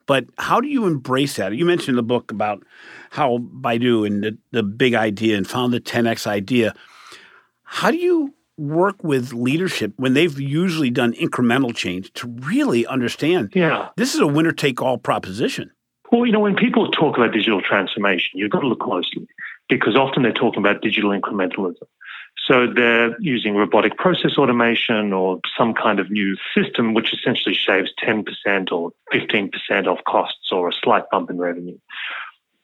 But 0.06 0.26
how 0.38 0.60
do 0.60 0.68
you 0.68 0.86
embrace 0.86 1.36
that? 1.36 1.54
You 1.54 1.64
mentioned 1.64 1.90
in 1.90 1.96
the 1.96 2.02
book 2.02 2.30
about 2.30 2.62
how 3.10 3.38
Baidu 3.38 4.06
and 4.06 4.22
the, 4.22 4.38
the 4.50 4.62
big 4.62 4.94
idea 4.94 5.36
and 5.36 5.48
found 5.48 5.72
the 5.72 5.80
10x 5.80 6.26
idea. 6.26 6.74
How 7.62 7.90
do 7.90 7.96
you 7.96 8.34
work 8.56 9.02
with 9.02 9.32
leadership 9.32 9.92
when 9.96 10.14
they've 10.14 10.38
usually 10.38 10.90
done 10.90 11.12
incremental 11.14 11.74
change 11.74 12.12
to 12.14 12.28
really 12.28 12.86
understand 12.86 13.50
yeah. 13.54 13.88
this 13.96 14.14
is 14.14 14.20
a 14.20 14.26
winner 14.26 14.52
take 14.52 14.82
all 14.82 14.98
proposition? 14.98 15.70
Well, 16.12 16.26
you 16.26 16.32
know, 16.32 16.40
when 16.40 16.54
people 16.54 16.90
talk 16.90 17.16
about 17.16 17.32
digital 17.32 17.60
transformation, 17.60 18.38
you've 18.38 18.50
got 18.50 18.60
to 18.60 18.68
look 18.68 18.80
closely 18.80 19.26
because 19.68 19.96
often 19.96 20.22
they're 20.22 20.32
talking 20.32 20.60
about 20.60 20.82
digital 20.82 21.10
incrementalism. 21.10 21.82
So 22.44 22.66
they're 22.66 23.18
using 23.20 23.56
robotic 23.56 23.96
process 23.96 24.36
automation 24.36 25.14
or 25.14 25.40
some 25.56 25.72
kind 25.72 25.98
of 25.98 26.10
new 26.10 26.36
system 26.54 26.92
which 26.92 27.14
essentially 27.14 27.54
shaves 27.54 27.90
10% 28.02 28.26
or 28.70 28.92
15% 29.12 29.50
off 29.86 30.04
costs 30.04 30.52
or 30.52 30.68
a 30.68 30.72
slight 30.72 31.08
bump 31.10 31.30
in 31.30 31.38
revenue. 31.38 31.78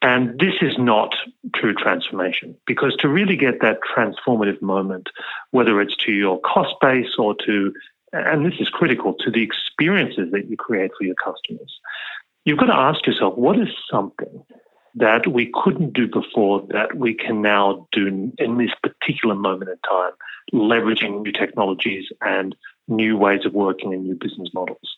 And 0.02 0.38
this 0.38 0.54
is 0.60 0.76
not 0.78 1.14
true 1.54 1.75
transformation 1.75 2.56
because 2.66 2.94
to 2.96 3.08
really 3.08 3.37
get 3.37 3.60
that 3.62 3.78
transformative 3.94 4.60
moment, 4.60 5.08
whether 5.50 5.80
it's 5.80 5.96
to 5.96 6.12
your 6.12 6.40
cost 6.40 6.75
base 6.80 7.16
or 7.18 7.34
to, 7.46 7.72
and 8.12 8.44
this 8.44 8.60
is 8.60 8.68
critical, 8.68 9.14
to 9.14 9.30
the 9.30 9.42
experiences 9.42 10.30
that 10.32 10.49
you 10.49 10.56
create 10.56 10.90
for 10.96 11.04
your 11.04 11.16
customers, 11.16 11.80
you've 12.44 12.58
got 12.58 12.66
to 12.66 12.76
ask 12.76 13.06
yourself 13.06 13.37
what 13.37 13.58
is 13.58 13.68
something 13.90 14.44
that 14.94 15.32
we 15.32 15.50
couldn't 15.54 15.92
do 15.92 16.06
before 16.06 16.66
that 16.70 16.97
we 16.97 17.14
can 17.14 17.42
now 17.42 17.87
do 17.92 18.32
in 18.38 18.59
this 18.59 18.70
particular 18.82 19.35
moment 19.35 19.70
in 19.70 19.78
time, 19.88 20.12
leveraging 20.52 21.23
new 21.23 21.32
technologies 21.32 22.06
and 22.20 22.56
new 22.88 23.16
ways 23.16 23.47
of 23.47 23.52
working 23.52 23.94
and 23.94 24.02
new 24.02 24.16
business 24.16 24.49
models. 24.52 24.97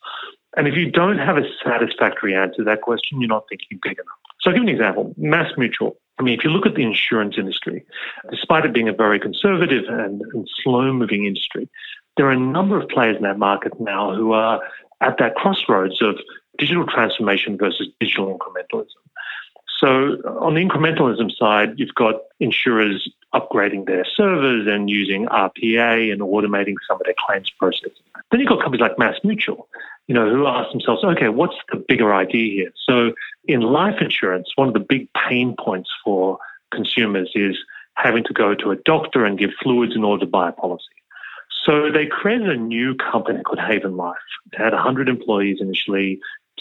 And 0.57 0.67
if 0.69 0.75
you 0.75 0.91
don't 0.91 1.19
have 1.19 1.37
a 1.37 1.45
satisfactory 1.65 2.35
answer 2.35 2.59
to 2.59 2.65
that 2.65 2.83
question, 2.83 3.21
you're 3.21 3.29
not 3.29 3.45
thinking 3.49 3.79
big 3.83 3.93
enough. 3.93 4.07
So 4.41 4.51
I'll 4.51 4.57
give 4.57 4.63
an 4.63 4.69
example. 4.69 5.15
Mass 5.17 5.51
Mutual. 5.57 5.97
I 6.19 6.23
mean, 6.23 6.39
if 6.39 6.45
you 6.45 6.51
look 6.51 6.67
at 6.67 6.75
the 6.75 6.83
insurance 6.83 7.37
industry, 7.39 7.85
despite 8.31 8.65
it 8.65 8.75
being 8.75 8.89
a 8.89 8.93
very 8.93 9.19
conservative 9.19 9.85
and, 9.89 10.21
and 10.33 10.49
slow 10.63 10.93
moving 10.93 11.25
industry, 11.25 11.69
there 12.17 12.27
are 12.27 12.33
a 12.33 12.39
number 12.39 12.79
of 12.79 12.89
players 12.89 13.17
in 13.17 13.23
that 13.23 13.39
market 13.39 13.73
now 13.81 14.15
who 14.15 14.33
are 14.33 14.61
at 15.01 15.19
that 15.19 15.35
crossroads 15.35 16.03
of 16.03 16.17
digital 16.59 16.87
transformation 16.87 17.57
versus 17.57 17.89
digital 17.99 18.39
incrementalism. 18.39 18.87
So 19.83 19.89
on 20.39 20.55
the 20.55 20.65
incrementalism 20.65 21.37
side, 21.37 21.75
you've 21.77 21.95
got 21.95 22.23
insurers 22.39 23.11
upgrading 23.35 23.87
their 23.87 24.05
servers 24.05 24.69
and 24.69 24.89
using 24.89 25.27
RPA 25.27 26.13
and 26.13 26.21
automating 26.21 26.77
some 26.87 26.99
of 27.01 27.03
their 27.05 27.15
claims 27.27 27.51
processes. 27.59 27.99
Then 28.31 28.39
you've 28.39 28.49
got 28.49 28.61
companies 28.61 28.81
like 28.81 28.97
Mass 28.97 29.17
Mutual, 29.25 29.67
you 30.07 30.15
know, 30.15 30.31
who 30.31 30.47
ask 30.47 30.71
themselves, 30.71 31.03
okay, 31.03 31.31
what's 31.31 31.57
the 31.73 31.85
bigger 31.89 32.15
idea 32.15 32.53
here? 32.53 32.73
So 32.89 33.13
in 33.49 33.63
life 33.63 34.01
insurance, 34.01 34.49
one 34.55 34.69
of 34.69 34.75
the 34.75 34.81
big 34.81 35.09
pain 35.15 35.57
points 35.59 35.91
for 36.05 36.39
consumers 36.71 37.33
is 37.35 37.57
having 37.95 38.23
to 38.25 38.33
go 38.33 38.55
to 38.55 38.71
a 38.71 38.77
doctor 38.77 39.25
and 39.25 39.37
give 39.37 39.51
fluids 39.61 39.97
in 39.97 40.05
order 40.05 40.25
to 40.25 40.31
buy 40.31 40.51
a 40.51 40.53
policy. 40.53 40.85
So 41.65 41.91
they 41.91 42.07
created 42.07 42.51
a 42.51 42.57
new 42.57 42.95
company 42.95 43.43
called 43.43 43.59
Haven 43.59 43.97
Life. 43.97 44.17
They 44.53 44.63
had 44.63 44.73
100 44.73 45.09
employees 45.09 45.59
initially. 45.61 46.21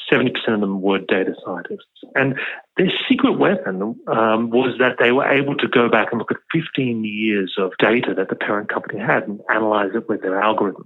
70% 0.09 0.31
of 0.53 0.61
them 0.61 0.81
were 0.81 0.99
data 0.99 1.35
scientists. 1.43 1.85
And 2.15 2.39
their 2.77 2.91
secret 3.09 3.37
weapon 3.37 3.81
um, 4.07 4.49
was 4.49 4.77
that 4.79 4.97
they 4.99 5.11
were 5.11 5.29
able 5.29 5.55
to 5.57 5.67
go 5.67 5.89
back 5.89 6.09
and 6.11 6.19
look 6.19 6.31
at 6.31 6.37
15 6.53 7.03
years 7.03 7.55
of 7.57 7.71
data 7.79 8.13
that 8.15 8.29
the 8.29 8.35
parent 8.35 8.69
company 8.69 8.99
had 8.99 9.23
and 9.23 9.41
analyze 9.49 9.91
it 9.95 10.07
with 10.07 10.21
their 10.21 10.41
algorithms. 10.41 10.85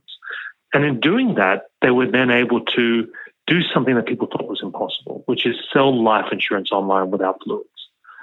And 0.74 0.84
in 0.84 1.00
doing 1.00 1.36
that, 1.36 1.68
they 1.82 1.92
were 1.92 2.08
then 2.08 2.30
able 2.30 2.62
to 2.62 3.08
do 3.48 3.62
something 3.62 3.96
that 3.96 4.08
people 4.08 4.28
thought 4.28 4.48
was 4.48 4.62
impossible, 4.64 5.24
which 5.26 5.46
is 5.46 5.56
sell 5.72 6.04
life 6.04 6.26
insurance 6.32 6.72
online 6.72 7.12
without 7.12 7.40
fluids. 7.44 7.70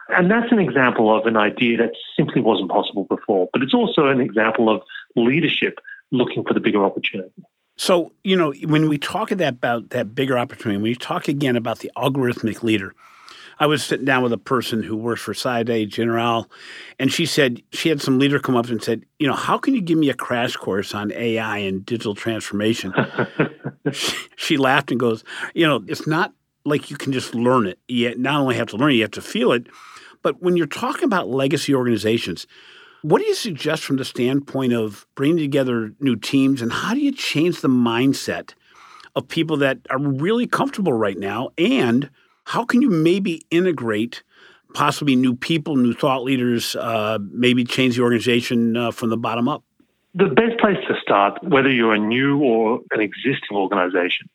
And 0.09 0.31
that's 0.31 0.53
an 0.53 0.59
example 0.59 1.17
of 1.17 1.27
an 1.27 1.37
idea 1.37 1.79
that 1.79 1.93
simply 2.17 2.43
wasn't 2.43 2.71
possible 2.71 3.05
before. 3.05 3.49
But 3.53 3.63
it's 3.63 3.75
also 3.75 4.09
an 4.09 4.21
example 4.21 4.69
of 4.69 4.83
leadership 5.17 5.79
looking 6.11 6.45
for 6.45 6.55
the 6.55 6.61
bigger 6.61 6.85
opportunity. 6.85 7.43
So, 7.76 8.12
you 8.23 8.37
know, 8.37 8.52
when 8.64 8.88
we 8.88 8.99
talk 8.99 9.31
about 9.31 9.91
that 9.91 10.14
bigger 10.14 10.38
opportunity, 10.38 10.81
when 10.81 10.91
you 10.91 10.97
talk 10.97 11.29
again 11.29 11.57
about 11.57 11.79
the 11.81 11.91
algorithmic 11.97 12.62
leader, 12.62 12.95
I 13.59 13.67
was 13.67 13.85
sitting 13.85 14.05
down 14.05 14.23
with 14.23 14.33
a 14.33 14.38
person 14.38 14.83
who 14.83 14.97
works 14.97 15.21
for 15.21 15.35
Société 15.35 15.88
Générale, 15.88 16.47
and 16.99 17.12
she 17.12 17.26
said 17.26 17.62
she 17.73 17.88
had 17.88 18.00
some 18.00 18.19
leader 18.19 18.38
come 18.38 18.57
up 18.57 18.67
and 18.67 18.83
said, 18.83 19.05
you 19.19 19.26
know, 19.26 19.35
how 19.35 19.59
can 19.59 19.75
you 19.75 19.81
give 19.81 19.99
me 19.99 20.11
a 20.11 20.14
crash 20.14 20.57
course 20.57 20.95
on 20.95 21.12
AI 21.12 21.59
and 21.59 21.87
digital 21.87 22.14
transformation? 22.14 22.93
she, 23.93 24.17
she, 24.37 24.57
laughed 24.57 24.91
and 24.91 24.99
goes, 24.99 25.23
you 25.55 25.67
know, 25.67 25.85
it's 25.87 26.07
not 26.07 26.33
like 26.64 26.91
you 26.91 26.97
can 26.97 27.12
just 27.12 27.35
learn 27.35 27.67
it. 27.67 27.79
You 27.88 28.17
not 28.19 28.41
only 28.41 28.57
have 28.57 28.69
to 28.69 28.76
learn 28.76 28.93
it, 28.93 28.97
you 28.97 29.02
have 29.02 29.11
to 29.12 29.23
feel 29.23 29.52
it. 29.52 29.67
But 30.23 30.43
when 30.43 30.57
you're 30.57 30.67
talking 30.67 31.05
about 31.05 31.29
legacy 31.29 31.75
organizations, 31.75 32.47
what 33.02 33.21
do 33.21 33.26
you 33.26 33.35
suggest 33.35 33.85
from 33.85 33.97
the 33.97 34.04
standpoint 34.04 34.73
of 34.73 35.06
bringing 35.14 35.38
together 35.38 35.92
new 36.00 36.16
teams 36.16 36.62
and 36.62 36.73
how 36.73 36.94
do 36.94 37.00
you 37.00 37.12
change 37.12 37.61
the 37.61 37.68
mindset 37.68 38.54
of 39.14 39.28
people 39.28 39.56
that 39.59 39.78
are 39.90 39.99
really 39.99 40.47
comfortable 40.47 40.92
right 40.92 41.18
now 41.18 41.50
and– 41.59 42.11
how 42.44 42.64
can 42.64 42.82
you 42.82 42.90
maybe 42.90 43.42
integrate 43.50 44.23
possibly 44.75 45.16
new 45.16 45.35
people, 45.35 45.76
new 45.76 45.92
thought 45.92 46.23
leaders, 46.23 46.75
uh, 46.76 47.18
maybe 47.30 47.64
change 47.64 47.97
the 47.97 48.02
organization 48.02 48.76
uh, 48.76 48.90
from 48.90 49.11
the 49.11 49.16
bottom 49.16 49.49
up? 49.49 49.62
The 50.14 50.26
best 50.26 50.59
place 50.59 50.78
to 50.88 50.94
start, 51.00 51.42
whether 51.42 51.71
you're 51.71 51.94
a 51.94 51.99
new 51.99 52.38
or 52.38 52.80
an 52.90 53.00
existing 53.00 53.56
organization, 53.56 54.28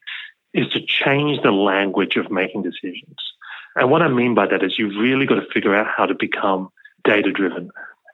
is 0.53 0.67
to 0.69 0.79
change 0.86 1.41
the 1.43 1.51
language 1.51 2.15
of 2.15 2.31
making 2.31 2.63
decisions. 2.63 3.17
And 3.75 3.91
what 3.91 4.01
I 4.01 4.07
mean 4.07 4.33
by 4.33 4.47
that 4.47 4.63
is 4.63 4.79
you've 4.79 4.95
really 4.95 5.27
got 5.27 5.36
to 5.36 5.45
figure 5.53 5.75
out 5.75 5.88
how 5.95 6.07
to 6.07 6.15
become 6.15 6.69
data 7.03 7.31
driven. 7.31 7.69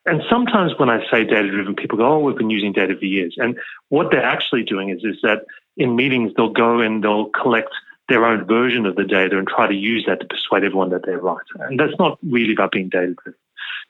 And 0.06 0.22
sometimes 0.30 0.74
when 0.78 0.90
I 0.90 1.00
say 1.10 1.24
data 1.24 1.50
driven, 1.50 1.76
people 1.76 1.98
go, 1.98 2.14
oh, 2.14 2.20
we've 2.20 2.38
been 2.38 2.50
using 2.50 2.74
data 2.74 2.96
for 2.98 3.06
years. 3.06 3.36
And 3.38 3.58
what 3.90 4.12
they're 4.12 4.24
actually 4.24 4.64
doing 4.64 4.90
is, 4.90 5.04
is 5.04 5.20
that 5.24 5.46
in 5.78 5.96
meetings, 5.96 6.34
they'll 6.36 6.50
go 6.50 6.80
and 6.80 7.04
they'll 7.04 7.30
collect 7.30 7.70
their 8.10 8.26
own 8.26 8.46
version 8.46 8.86
of 8.86 8.96
the 8.96 9.06
data 9.06 9.38
and 9.38 9.48
try 9.48 9.66
to 9.66 9.74
use 9.74 10.04
that 10.08 10.20
to 10.20 10.26
persuade 10.26 10.66
everyone 10.66 10.90
that 10.90 11.06
they're 11.06 11.20
right. 11.20 11.46
And 11.60 11.80
that's 11.80 11.98
not 11.98 12.20
really 12.22 12.54
about 12.54 12.74
being 12.74 12.90
data 12.90 13.16
driven. 13.24 13.40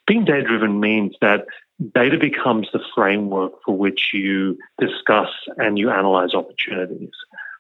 Being 0.06 0.26
data 0.26 0.44
driven 0.44 0.80
means 0.80 1.16
that 1.22 1.46
data 1.96 2.18
becomes 2.18 2.68
the 2.72 2.80
framework 2.94 3.54
for 3.66 3.76
which 3.76 4.12
you 4.14 4.58
discuss 4.80 5.30
and 5.58 5.80
you 5.80 5.90
analyze 5.90 6.36
opportunities. 6.36 7.12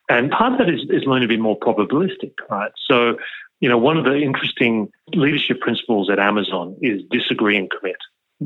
And 0.09 0.29
part 0.29 0.53
of 0.53 0.59
that 0.59 0.69
is, 0.69 0.81
is 0.89 1.05
learning 1.05 1.27
to 1.27 1.35
be 1.35 1.41
more 1.41 1.57
probabilistic, 1.57 2.33
right? 2.49 2.71
So, 2.85 3.17
you 3.61 3.69
know, 3.69 3.77
one 3.77 3.97
of 3.97 4.03
the 4.03 4.21
interesting 4.21 4.91
leadership 5.15 5.59
principles 5.59 6.09
at 6.11 6.19
Amazon 6.19 6.75
is 6.81 7.01
disagree 7.09 7.57
and 7.57 7.71
commit 7.71 7.97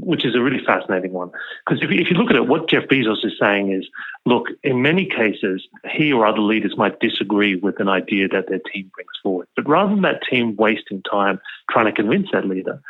which 0.01 0.25
is 0.25 0.35
a 0.35 0.41
really 0.41 0.63
fascinating 0.63 1.13
one. 1.13 1.31
Because 1.65 1.83
if, 1.83 1.91
if 1.91 2.09
you 2.09 2.17
look 2.17 2.29
at 2.29 2.35
it, 2.35 2.47
what 2.47 2.69
Jeff 2.69 2.83
Bezos 2.83 3.25
is 3.25 3.33
saying 3.39 3.71
is 3.71 3.87
look, 4.25 4.47
in 4.63 4.81
many 4.81 5.05
cases, 5.05 5.67
he 5.89 6.11
or 6.11 6.25
other 6.25 6.41
leaders 6.41 6.75
might 6.77 6.99
disagree 6.99 7.55
with 7.55 7.79
an 7.79 7.89
idea 7.89 8.27
that 8.27 8.49
their 8.49 8.59
team 8.59 8.91
brings 8.93 9.11
forward. 9.23 9.47
But 9.55 9.67
rather 9.67 9.89
than 9.89 10.01
that 10.01 10.21
team 10.29 10.55
wasting 10.55 11.01
time 11.03 11.39
trying 11.71 11.85
to 11.85 11.91
convince 11.91 12.29
that 12.31 12.47
leader, 12.47 12.81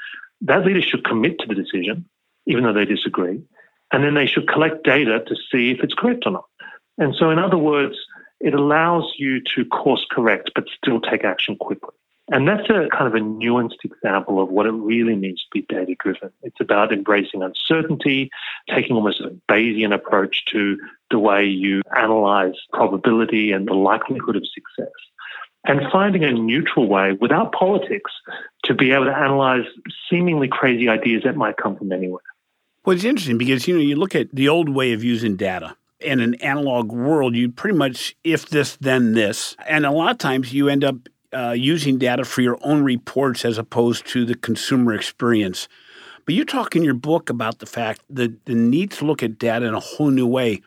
that 0.42 0.66
leader 0.66 0.82
should 0.82 1.06
commit 1.06 1.40
to 1.40 1.48
the 1.48 1.56
decision, 1.56 2.06
even 2.46 2.64
though 2.64 2.74
they 2.74 2.86
disagree. 2.86 3.42
And 3.92 4.04
then 4.04 4.16
they 4.16 4.26
should 4.26 4.48
collect 4.48 4.84
data 4.84 5.24
to 5.26 5.36
see 5.52 5.72
if 5.72 5.80
it's 5.82 5.94
correct 5.94 6.24
or 6.26 6.32
not. 6.32 6.46
And 6.98 7.16
so, 7.16 7.30
in 7.30 7.40
other 7.40 7.58
words, 7.58 7.96
it 8.40 8.54
allows 8.54 9.14
you 9.18 9.42
to 9.56 9.66
course 9.66 10.06
correct, 10.12 10.52
but 10.56 10.66
still 10.76 11.00
take 11.00 11.24
action 11.24 11.56
quickly. 11.56 11.94
And 12.29 12.46
that's 12.46 12.69
a 12.69 12.89
kind 12.91 13.07
of 13.07 13.15
a 13.15 13.19
nuanced 13.19 13.86
example 13.86 14.41
of 14.41 14.50
what 14.50 14.65
it 14.65 14.72
really 14.72 15.15
means 15.15 15.41
to 15.43 15.48
be 15.53 15.65
data 15.74 15.96
driven. 15.98 16.29
It's 16.43 16.60
about 16.60 16.91
embracing 16.91 17.41
uncertainty, 17.41 18.29
taking 18.69 18.98
almost 18.98 19.22
a 19.22 19.29
Bayesian 19.50 19.93
approach 19.93 20.43
to 20.51 20.77
the 21.10 21.19
way 21.19 21.46
you 21.46 21.81
analyze 21.96 22.55
probability 22.74 23.51
and 23.53 23.65
the 23.65 23.74
likelihood 23.74 24.36
of 24.36 24.43
success. 24.53 24.91
And 25.63 25.81
finding 25.91 26.24
a 26.24 26.31
neutral 26.31 26.88
way 26.88 27.13
without 27.13 27.53
politics 27.53 28.12
to 28.63 28.74
be 28.74 28.91
able 28.91 29.05
to 29.05 29.15
analyze 29.15 29.65
seemingly 30.10 30.48
crazy 30.48 30.89
ideas 30.89 31.24
that 31.24 31.36
might 31.36 31.57
come 31.57 31.77
from 31.77 31.91
anywhere. 31.91 32.22
Well, 32.86 32.96
it's 32.96 33.05
interesting 33.05 33.38
because 33.38 33.67
you 33.67 33.75
know 33.75 33.81
you 33.81 33.96
look 33.96 34.15
at 34.15 34.34
the 34.34 34.48
old 34.48 34.69
way 34.69 34.93
of 34.93 35.03
using 35.03 35.36
data. 35.36 35.75
In 36.00 36.19
an 36.19 36.36
analog 36.36 36.91
world, 36.91 37.36
you 37.36 37.50
pretty 37.50 37.75
much 37.75 38.15
if 38.24 38.48
this 38.48 38.77
then 38.77 39.13
this, 39.13 39.57
and 39.67 39.86
a 39.86 39.91
lot 39.91 40.12
of 40.12 40.19
times 40.19 40.53
you 40.53 40.69
end 40.69 40.84
up 40.84 40.96
uh, 41.34 41.51
using 41.51 41.98
data 41.98 42.25
for 42.25 42.41
your 42.41 42.57
own 42.62 42.84
reports 42.84 43.46
as 43.46 43.57
opposed 43.57 44.07
to 44.07 44.25
the 44.25 44.36
consumer 44.36 44.93
experience. 44.93 45.67
But 46.25 46.36
you 46.36 46.43
talk 46.43 46.75
in 46.75 46.84
your 46.84 46.93
book 46.93 47.29
about 47.29 47.60
the 47.60 47.65
fact 47.65 48.01
that 48.10 48.46
the 48.46 48.55
need 48.55 48.91
to 48.91 49.05
look 49.05 49.24
at 49.24 49.39
data 49.39 49.65
in 49.65 49.74
a 49.74 49.79
whole 49.79 50.10
new 50.10 50.27
way 50.27 50.62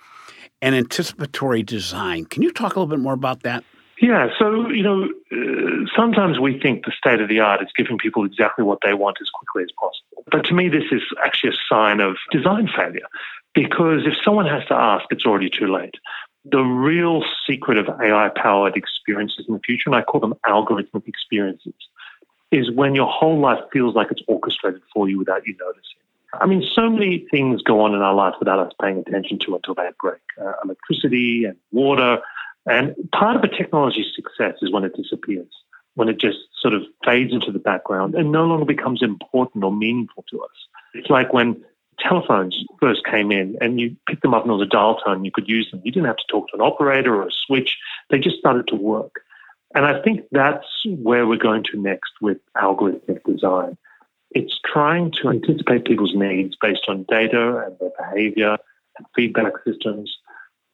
and 0.62 0.74
anticipatory 0.74 1.62
design. 1.62 2.24
Can 2.24 2.42
you 2.42 2.52
talk 2.52 2.76
a 2.76 2.80
little 2.80 2.94
bit 2.94 3.02
more 3.02 3.12
about 3.12 3.42
that? 3.42 3.64
Yeah, 4.00 4.28
so, 4.38 4.70
you 4.70 4.82
know, 4.82 5.04
uh, 5.30 5.86
sometimes 5.94 6.38
we 6.38 6.58
think 6.58 6.86
the 6.86 6.92
state 6.92 7.20
of 7.20 7.28
the 7.28 7.40
art 7.40 7.60
is 7.60 7.68
giving 7.76 7.98
people 7.98 8.24
exactly 8.24 8.64
what 8.64 8.78
they 8.82 8.94
want 8.94 9.18
as 9.20 9.28
quickly 9.28 9.62
as 9.62 9.70
possible. 9.72 10.24
But 10.30 10.46
to 10.46 10.54
me, 10.54 10.70
this 10.70 10.84
is 10.90 11.02
actually 11.22 11.50
a 11.50 11.56
sign 11.68 12.00
of 12.00 12.16
design 12.30 12.68
failure 12.74 13.06
because 13.54 14.06
if 14.06 14.14
someone 14.24 14.46
has 14.46 14.66
to 14.68 14.74
ask, 14.74 15.04
it's 15.10 15.26
already 15.26 15.50
too 15.50 15.66
late 15.66 15.96
the 16.44 16.62
real 16.62 17.22
secret 17.46 17.78
of 17.78 17.88
AI 18.00 18.30
powered 18.34 18.76
experiences 18.76 19.44
in 19.46 19.54
the 19.54 19.60
future, 19.60 19.84
and 19.86 19.94
I 19.96 20.02
call 20.02 20.20
them 20.20 20.34
algorithmic 20.46 21.06
experiences, 21.06 21.74
is 22.50 22.70
when 22.70 22.94
your 22.94 23.06
whole 23.06 23.38
life 23.38 23.60
feels 23.72 23.94
like 23.94 24.10
it's 24.10 24.22
orchestrated 24.26 24.82
for 24.92 25.08
you 25.08 25.18
without 25.18 25.46
you 25.46 25.56
noticing. 25.58 26.00
I 26.32 26.46
mean, 26.46 26.64
so 26.72 26.88
many 26.88 27.26
things 27.30 27.62
go 27.62 27.80
on 27.80 27.94
in 27.94 28.00
our 28.00 28.14
lives 28.14 28.36
without 28.38 28.58
us 28.58 28.72
paying 28.80 28.98
attention 28.98 29.38
to 29.40 29.56
until 29.56 29.74
they 29.74 29.88
break 30.00 30.20
uh, 30.40 30.52
electricity 30.64 31.44
and 31.44 31.56
water. 31.72 32.20
And 32.66 32.94
part 33.12 33.36
of 33.36 33.42
a 33.42 33.48
technology's 33.48 34.14
success 34.14 34.54
is 34.62 34.70
when 34.70 34.84
it 34.84 34.94
disappears, 34.94 35.50
when 35.94 36.08
it 36.08 36.18
just 36.18 36.38
sort 36.60 36.74
of 36.74 36.82
fades 37.04 37.32
into 37.32 37.50
the 37.50 37.58
background 37.58 38.14
and 38.14 38.30
no 38.30 38.44
longer 38.44 38.64
becomes 38.64 39.02
important 39.02 39.64
or 39.64 39.72
meaningful 39.72 40.24
to 40.30 40.40
us. 40.40 40.50
It's 40.94 41.10
like 41.10 41.32
when 41.32 41.64
telephones 42.00 42.64
first 42.80 43.04
came 43.04 43.30
in 43.30 43.56
and 43.60 43.80
you 43.80 43.96
picked 44.08 44.22
them 44.22 44.34
up 44.34 44.42
and 44.42 44.50
there 44.50 44.56
was 44.56 44.66
a 44.66 44.70
dial 44.70 44.96
tone, 44.96 45.24
you 45.24 45.30
could 45.30 45.48
use 45.48 45.70
them. 45.70 45.80
You 45.84 45.92
didn't 45.92 46.06
have 46.06 46.16
to 46.16 46.26
talk 46.28 46.48
to 46.48 46.56
an 46.56 46.62
operator 46.62 47.14
or 47.14 47.28
a 47.28 47.32
switch. 47.32 47.78
They 48.08 48.18
just 48.18 48.38
started 48.38 48.66
to 48.68 48.76
work. 48.76 49.22
And 49.74 49.84
I 49.84 50.02
think 50.02 50.22
that's 50.32 50.66
where 50.84 51.26
we're 51.26 51.36
going 51.36 51.64
to 51.72 51.80
next 51.80 52.12
with 52.20 52.38
algorithmic 52.56 53.22
design. 53.24 53.78
It's 54.32 54.58
trying 54.64 55.12
to 55.22 55.28
anticipate 55.28 55.84
people's 55.84 56.14
needs 56.14 56.56
based 56.60 56.86
on 56.88 57.04
data 57.08 57.64
and 57.66 57.76
their 57.78 57.90
behavior 57.98 58.56
and 58.98 59.06
feedback 59.14 59.52
systems 59.64 60.16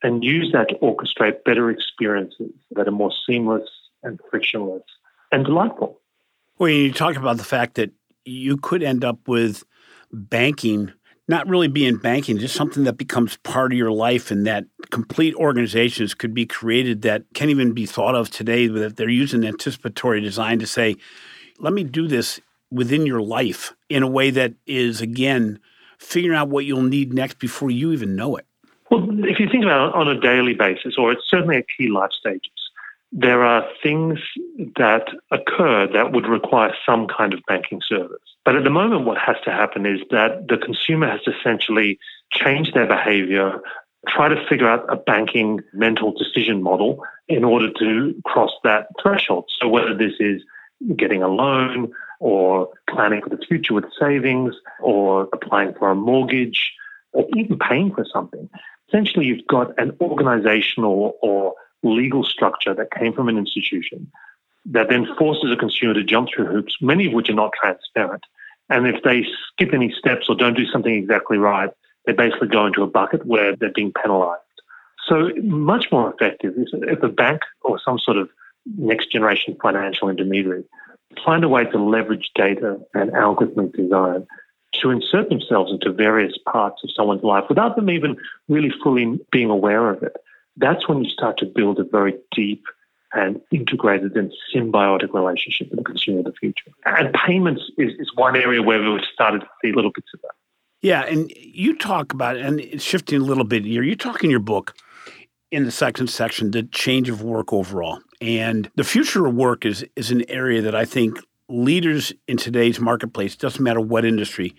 and 0.03 0.25
use 0.25 0.53
that 0.53 0.69
to 0.69 0.75
orchestrate 0.77 1.45
better 1.45 1.71
experiences 1.71 2.53
that 2.73 2.89
are 2.89 2.93
more 2.93 3.13
seamless 3.27 3.69
and 4.03 4.21
frictionless 4.31 4.83
and 5.33 5.45
delightful. 5.45 6.01
Well, 6.59 6.71
you 6.71 6.93
talk 6.93 7.17
about 7.17 7.39
the 7.39 7.45
fact 7.45 7.75
that 7.75 7.93
you 8.25 8.57
could 8.57 8.83
end 8.83 9.05
up 9.05 9.29
with 9.29 9.65
banking 10.13 10.93
not 11.29 11.49
really 11.49 11.69
being 11.69 11.97
banking, 11.97 12.39
just 12.39 12.55
something 12.55 12.85
that 12.85 12.97
becomes 12.97 13.37
part 13.39 13.73
of 13.73 13.79
your 13.79 13.91
life 13.91 14.31
and 14.31 14.47
that 14.47 14.65
complete 14.91 15.35
organizations 15.35 16.15
could 16.15 16.33
be 16.33 16.47
created 16.47 17.03
that 17.03 17.25
can't 17.35 17.51
even 17.51 17.73
be 17.73 17.85
thought 17.85 18.15
of 18.15 18.31
today, 18.31 18.69
that 18.69 18.97
they're 18.97 19.09
using 19.09 19.45
anticipatory 19.45 20.21
design 20.21 20.59
to 20.61 20.67
say, 20.67 20.97
let 21.59 21.73
me 21.73 21.83
do 21.83 22.07
this 22.07 22.41
within 22.71 23.07
your 23.07 23.23
life 23.23 23.75
in 23.89 24.03
a 24.03 24.09
way 24.09 24.31
that 24.31 24.55
is, 24.67 25.01
again, 25.01 25.59
figuring 25.99 26.37
out 26.37 26.49
what 26.49 26.65
you'll 26.65 26.83
need 26.83 27.13
next 27.13 27.39
before 27.39 27.71
you 27.71 27.93
even 27.93 28.15
know 28.15 28.37
it? 28.37 28.47
Well, 28.91 29.05
if 29.25 29.41
you 29.41 29.49
think 29.51 29.65
about 29.65 29.89
it 29.89 29.95
on 29.97 30.09
a 30.09 30.21
daily 30.21 30.55
basis, 30.55 30.95
or 30.97 31.11
it's 31.11 31.29
certainly 31.29 31.57
a 31.57 31.63
key 31.63 31.89
life 31.89 32.13
stages, 32.13 32.51
there 33.19 33.43
are 33.43 33.67
things 33.83 34.19
that 34.77 35.09
occur 35.31 35.89
that 35.91 36.13
would 36.13 36.27
require 36.27 36.75
some 36.85 37.07
kind 37.07 37.33
of 37.33 37.41
banking 37.49 37.81
service. 37.83 38.21
But 38.45 38.57
at 38.57 38.65
the 38.65 38.71
moment, 38.71 39.07
what 39.07 39.17
has 39.17 39.37
to 39.47 39.51
happen 39.51 39.87
is 39.87 40.01
that 40.11 40.49
the 40.49 40.59
consumer 40.59 41.11
has 41.11 41.23
to 41.23 41.33
essentially 41.35 41.99
change 42.31 42.75
their 42.75 42.87
behavior, 42.87 43.59
try 44.07 44.29
to 44.29 44.47
figure 44.49 44.69
out 44.69 44.85
a 44.91 44.97
banking 44.97 45.61
mental 45.73 46.13
decision 46.13 46.63
model 46.63 47.03
in 47.27 47.43
order 47.43 47.73
to 47.79 48.15
cross 48.27 48.53
that 48.65 48.89
threshold. 49.03 49.47
So 49.59 49.67
whether 49.67 49.97
this 49.97 50.13
is 50.21 50.43
getting 50.95 51.23
a 51.23 51.29
loan 51.29 51.93
or 52.21 52.69
planning 52.89 53.23
for 53.23 53.31
the 53.31 53.43
future 53.49 53.73
with 53.73 53.87
savings 53.99 54.55
or 54.79 55.27
applying 55.33 55.73
for 55.73 55.91
a 55.91 55.95
mortgage 55.95 56.75
or 57.13 57.27
even 57.35 57.59
paying 57.59 57.95
for 57.95 58.05
something. 58.13 58.51
Essentially, 58.89 59.25
you've 59.25 59.47
got 59.47 59.77
an 59.79 59.97
organizational 60.03 61.17
or 61.23 61.55
legal 61.95 62.25
structure 62.25 62.75
that 62.75 62.93
came 62.93 63.13
from 63.13 63.29
an 63.29 63.39
institution 63.39 64.11
that 64.67 64.89
then 64.89 65.07
forces 65.17 65.51
a 65.53 65.57
consumer 65.57 65.95
to 65.95 66.03
jump 66.03 66.29
through 66.29 66.47
hoops, 66.47 66.77
many 66.81 67.07
of 67.07 67.13
which 67.13 67.31
are 67.31 67.35
not 67.35 67.53
transparent. 67.61 68.25
And 68.69 68.87
if 68.87 69.03
they 69.05 69.25
skip 69.53 69.73
any 69.73 69.95
steps 69.97 70.29
or 70.29 70.35
don't 70.35 70.57
do 70.57 70.67
something 70.67 70.93
exactly 70.93 71.39
right, 71.39 71.71
they 72.05 72.13
basically 72.13 72.49
go 72.49 72.67
into 72.67 72.83
a 72.83 72.87
bucket 72.87 73.25
where 73.27 73.55
they're 73.55 73.73
being 73.73 73.93
penalized. 73.93 74.43
So 75.09 75.31
much 75.43 75.87
more 75.93 76.13
effective 76.13 76.55
is 76.57 76.71
if 76.73 77.03
a 77.03 77.09
bank 77.09 77.43
or 77.63 77.79
some 77.85 77.99
sort 77.99 78.17
of 78.17 78.29
next 78.77 79.13
generation 79.13 79.57
financial 79.63 80.09
intermediary 80.09 80.65
find 81.25 81.45
a 81.45 81.49
way 81.49 81.65
to 81.65 81.79
leverage 81.79 82.31
data 82.35 82.79
and 82.95 83.11
algorithmic 83.13 83.75
design 83.75 84.27
to 84.73 84.91
insert 84.91 85.29
themselves 85.29 85.73
into 85.73 85.93
various 85.93 86.37
parts 86.51 86.83
of 86.83 86.91
someone's 86.95 87.23
life 87.23 87.45
without 87.49 87.77
them 87.77 87.89
even 87.89 88.17
really 88.49 88.73
fully 88.83 89.19
being 89.31 89.49
aware 89.49 89.89
of 89.89 90.03
it. 90.03 90.17
That's 90.57 90.89
when 90.89 91.05
you 91.05 91.11
start 91.11 91.39
to 91.39 91.47
build 91.47 91.79
a 91.79 91.85
very 91.85 92.15
deep 92.35 92.65
and 93.13 93.41
integrated 93.51 94.17
and 94.17 94.33
symbiotic 94.55 95.15
relationship 95.15 95.71
with 95.71 95.79
the 95.79 95.85
consumer 95.85 96.21
of 96.21 96.25
the 96.27 96.33
future. 96.33 96.71
And 96.85 97.15
payments 97.27 97.63
is, 97.79 97.93
is 97.99 98.11
one 98.15 98.37
area 98.37 98.63
where 98.63 98.83
we've 98.83 99.01
started 99.13 99.41
to 99.43 99.49
see 99.63 99.73
little 99.73 99.93
bits 99.93 100.09
of 100.15 100.21
that. 100.23 100.33
Yeah, 100.83 101.05
and 101.05 101.33
you 101.37 101.77
talk 101.77 102.13
about, 102.13 102.37
and 102.37 102.61
it's 102.61 102.85
shifting 102.85 103.21
a 103.21 103.25
little 103.25 103.45
bit 103.45 103.65
here, 103.65 103.83
you 103.83 103.97
talk 103.97 104.23
in 104.23 104.31
your 104.31 104.41
book 104.41 104.75
in 105.51 105.65
the 105.65 105.71
second 105.71 106.09
section, 106.09 106.51
the 106.51 106.65
change 106.65 107.09
of 107.09 107.23
work 107.23 107.53
overall. 107.53 108.01
And 108.21 108.71
the 108.75 108.85
future 108.85 109.27
of 109.27 109.35
work 109.35 109.65
is 109.65 109.85
is 109.95 110.11
an 110.11 110.29
area 110.31 110.63
that 110.63 110.75
I 110.75 110.85
think 110.85 111.19
leaders 111.49 112.13
in 112.27 112.37
today's 112.37 112.81
marketplace, 112.81 113.37
doesn't 113.37 113.63
matter 113.63 113.81
what 113.81 114.05
industry, 114.05 114.55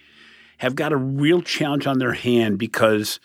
have 0.60 0.76
got 0.76 0.94
a 0.94 0.98
real 0.98 1.42
challenge 1.42 1.86
on 1.86 2.00
their 2.00 2.14
hand 2.14 2.58
because 2.58 3.20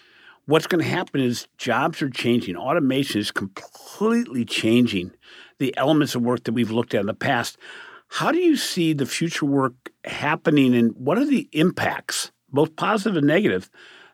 what's 0.47 0.67
going 0.67 0.83
to 0.83 0.89
happen 0.89 1.21
is 1.21 1.47
jobs 1.59 2.03
are 2.03 2.11
changing. 2.11 2.57
Automation 2.57 3.21
is 3.21 3.31
completely 3.31 4.45
changing 4.45 5.13
the 5.59 5.75
elements 5.77 6.15
of 6.15 6.23
work 6.23 6.45
that 6.45 6.53
we've 6.53 6.71
looked 6.71 6.95
at 6.95 7.01
in 7.01 7.07
the 7.07 7.15
past. 7.15 7.57
How 8.09 8.33
do 8.33 8.39
you 8.39 8.57
see 8.57 8.93
the 8.93 9.07
future 9.07 9.47
work 9.47 9.75
happening 10.05 10.75
and 10.75 10.93
what 10.97 11.19
are 11.19 11.25
the 11.25 11.49
impacts, 11.53 12.31
both 12.51 12.77
positive 12.77 13.17
and 13.17 13.27
negative, 13.27 13.71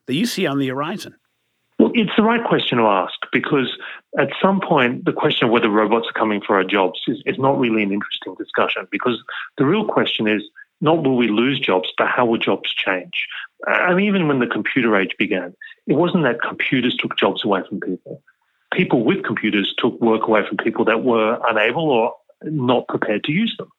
that 0.07 0.15
you 0.15 0.27
see 0.27 0.47
on 0.47 0.59
the 0.59 0.69
horizon? 0.69 1.17
Well, 1.79 1.93
it's 1.95 2.11
the 2.17 2.23
right 2.23 2.45
question 2.45 2.79
to 2.79 2.85
ask 2.85 3.15
because 3.33 3.77
at 4.19 4.31
some 4.43 4.61
point, 4.61 5.05
the 5.05 5.13
question 5.13 5.47
of 5.47 5.53
whether 5.53 5.69
robots 5.69 6.09
are 6.09 6.19
coming 6.19 6.41
for 6.45 6.57
our 6.57 6.65
jobs 6.65 7.01
is, 7.07 7.23
is 7.25 7.39
not 7.39 7.59
really 7.59 7.83
an 7.83 7.93
interesting 7.93 8.35
discussion 8.37 8.87
because 8.91 9.23
the 9.59 9.65
real 9.65 9.87
question 9.87 10.27
is 10.27 10.43
not 10.81 11.03
will 11.03 11.17
we 11.17 11.29
lose 11.29 11.59
jobs, 11.59 11.93
but 11.97 12.09
how 12.09 12.27
will 12.27 12.39
jobs 12.39 12.73
change? 12.73 13.27
And 13.67 14.01
even 14.01 14.29
when 14.29 14.39
the 14.39 14.47
computer 14.47 14.97
age 14.97 15.15
began, 15.19 15.55
it 15.89 15.97
wasn't 15.97 16.25
that 16.25 16.43
computers 16.43 16.95
took 16.97 17.17
jobs 17.17 17.45
away 17.45 17.63
from 17.69 17.81
people. 17.81 18.23
People 18.73 19.05
with 19.05 19.25
computers 19.25 19.75
took 19.77 20.01
work 20.01 20.29
away 20.29 20.47
from 20.47 20.59
people 20.59 20.85
that 20.85 21.03
were 21.03 21.41
unable 21.49 21.91
or 21.91 22.15
not 22.43 22.87
prepared 22.87 23.25
to 23.25 23.33
use 23.33 23.55
them. 23.59 23.71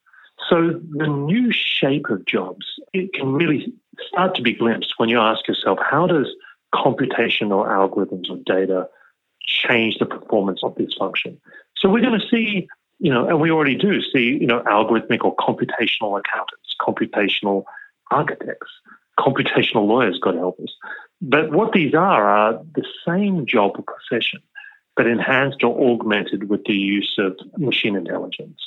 So 0.48 0.80
the 0.96 1.06
new 1.06 1.52
shape 1.52 2.10
of 2.10 2.26
jobs, 2.26 2.66
it 2.92 3.12
can 3.14 3.32
really 3.32 3.72
start 4.08 4.34
to 4.34 4.42
be 4.42 4.52
glimpsed 4.52 4.94
when 4.96 5.08
you 5.08 5.18
ask 5.18 5.46
yourself, 5.46 5.78
how 5.80 6.06
does 6.06 6.26
computational 6.74 7.66
algorithms 7.66 8.30
or 8.30 8.36
data 8.44 8.88
change 9.50 9.98
the 9.98 10.06
performance 10.06 10.60
of 10.62 10.74
this 10.76 10.94
function. 10.94 11.40
So 11.76 11.88
we're 11.88 12.02
going 12.02 12.18
to 12.18 12.28
see, 12.28 12.68
you 12.98 13.12
know, 13.12 13.28
and 13.28 13.40
we 13.40 13.50
already 13.50 13.74
do 13.74 14.00
see, 14.02 14.38
you 14.40 14.46
know, 14.46 14.60
algorithmic 14.60 15.24
or 15.24 15.34
computational 15.36 16.18
accountants, 16.18 16.74
computational 16.80 17.64
architects, 18.10 18.70
computational 19.18 19.86
lawyers, 19.86 20.18
God 20.20 20.36
help 20.36 20.58
us. 20.60 20.74
But 21.20 21.50
what 21.50 21.72
these 21.72 21.94
are 21.94 22.28
are 22.28 22.62
the 22.74 22.84
same 23.06 23.46
job 23.46 23.72
or 23.76 23.82
profession, 23.82 24.40
but 24.96 25.06
enhanced 25.06 25.62
or 25.62 25.92
augmented 25.92 26.48
with 26.48 26.64
the 26.64 26.74
use 26.74 27.16
of 27.18 27.38
machine 27.58 27.96
intelligence. 27.96 28.60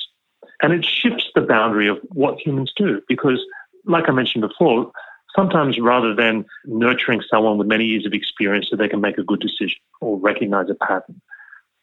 And 0.62 0.72
it 0.72 0.84
shifts 0.84 1.30
the 1.34 1.40
boundary 1.40 1.88
of 1.88 1.98
what 2.10 2.38
humans 2.38 2.72
do 2.76 3.02
because, 3.08 3.44
like 3.84 4.08
I 4.08 4.12
mentioned 4.12 4.46
before, 4.48 4.92
sometimes 5.34 5.80
rather 5.80 6.14
than 6.14 6.44
nurturing 6.64 7.22
someone 7.28 7.58
with 7.58 7.66
many 7.66 7.84
years 7.86 8.06
of 8.06 8.12
experience 8.12 8.68
so 8.70 8.76
they 8.76 8.88
can 8.88 9.00
make 9.00 9.18
a 9.18 9.24
good 9.24 9.40
decision 9.40 9.80
or 10.00 10.18
recognize 10.18 10.70
a 10.70 10.74
pattern, 10.74 11.20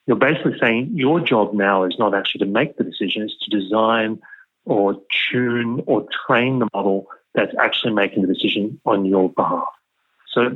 you're 0.08 0.16
basically 0.18 0.58
saying 0.60 0.92
your 0.94 1.20
job 1.20 1.54
now 1.54 1.84
is 1.84 1.96
not 2.00 2.16
actually 2.16 2.40
to 2.40 2.52
make 2.52 2.78
the 2.78 2.84
decision, 2.84 3.24
it's 3.24 3.38
to 3.40 3.50
design 3.50 4.20
or 4.66 4.96
tune 5.32 5.84
or 5.86 6.08
train 6.26 6.60
the 6.60 6.68
model 6.74 7.08
that's 7.36 7.54
actually 7.60 7.94
making 7.94 8.22
the 8.22 8.34
decision 8.34 8.80
on 8.86 9.06
your 9.06 9.30
behalf. 9.30 9.68
So 10.34 10.48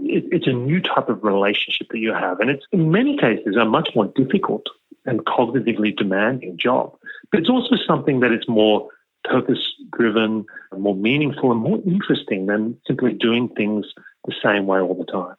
it, 0.00 0.24
it's 0.30 0.46
a 0.46 0.52
new 0.52 0.80
type 0.80 1.08
of 1.08 1.22
relationship 1.22 1.88
that 1.90 1.98
you 1.98 2.12
have. 2.12 2.40
And 2.40 2.50
it's 2.50 2.64
in 2.72 2.90
many 2.90 3.16
cases 3.16 3.56
a 3.60 3.64
much 3.64 3.90
more 3.94 4.06
difficult 4.14 4.66
and 5.06 5.24
cognitively 5.24 5.96
demanding 5.96 6.56
job. 6.58 6.96
But 7.30 7.40
it's 7.40 7.50
also 7.50 7.76
something 7.86 8.20
that 8.20 8.32
is 8.32 8.44
more 8.48 8.88
purpose 9.24 9.74
driven, 9.96 10.44
more 10.76 10.94
meaningful, 10.94 11.52
and 11.52 11.60
more 11.60 11.80
interesting 11.86 12.46
than 12.46 12.76
simply 12.86 13.12
doing 13.12 13.48
things 13.56 13.86
the 14.26 14.34
same 14.42 14.66
way 14.66 14.80
all 14.80 14.94
the 14.94 15.10
time. 15.10 15.36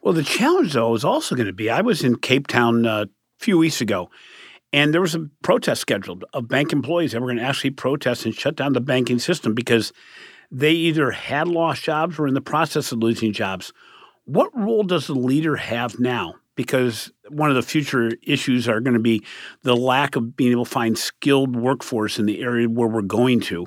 Well, 0.00 0.14
the 0.14 0.22
challenge, 0.22 0.74
though, 0.74 0.94
is 0.94 1.04
also 1.04 1.34
going 1.34 1.46
to 1.46 1.52
be 1.52 1.70
I 1.70 1.80
was 1.80 2.04
in 2.04 2.16
Cape 2.16 2.46
Town 2.46 2.86
uh, 2.86 3.04
a 3.04 3.44
few 3.44 3.58
weeks 3.58 3.80
ago, 3.80 4.10
and 4.72 4.94
there 4.94 5.00
was 5.00 5.14
a 5.14 5.28
protest 5.42 5.80
scheduled 5.80 6.24
of 6.32 6.48
bank 6.48 6.72
employees 6.72 7.12
that 7.12 7.20
were 7.20 7.26
going 7.26 7.38
to 7.38 7.42
actually 7.42 7.70
protest 7.70 8.24
and 8.24 8.34
shut 8.34 8.56
down 8.56 8.74
the 8.74 8.80
banking 8.80 9.18
system 9.18 9.54
because 9.54 9.92
they 10.50 10.72
either 10.72 11.10
had 11.10 11.48
lost 11.48 11.82
jobs 11.82 12.18
or 12.18 12.26
in 12.26 12.34
the 12.34 12.40
process 12.40 12.92
of 12.92 12.98
losing 12.98 13.32
jobs. 13.32 13.72
What 14.24 14.56
role 14.58 14.82
does 14.82 15.06
the 15.06 15.14
leader 15.14 15.56
have 15.56 15.98
now 15.98 16.34
because 16.58 17.12
one 17.28 17.50
of 17.50 17.54
the 17.54 17.62
future 17.62 18.10
issues 18.20 18.68
are 18.68 18.80
going 18.80 18.94
to 18.94 19.00
be 19.00 19.24
the 19.62 19.76
lack 19.76 20.16
of 20.16 20.36
being 20.36 20.50
able 20.50 20.64
to 20.64 20.70
find 20.70 20.98
skilled 20.98 21.54
workforce 21.54 22.18
in 22.18 22.26
the 22.26 22.42
area 22.42 22.68
where 22.68 22.88
we're 22.88 23.00
going 23.00 23.38
to. 23.38 23.64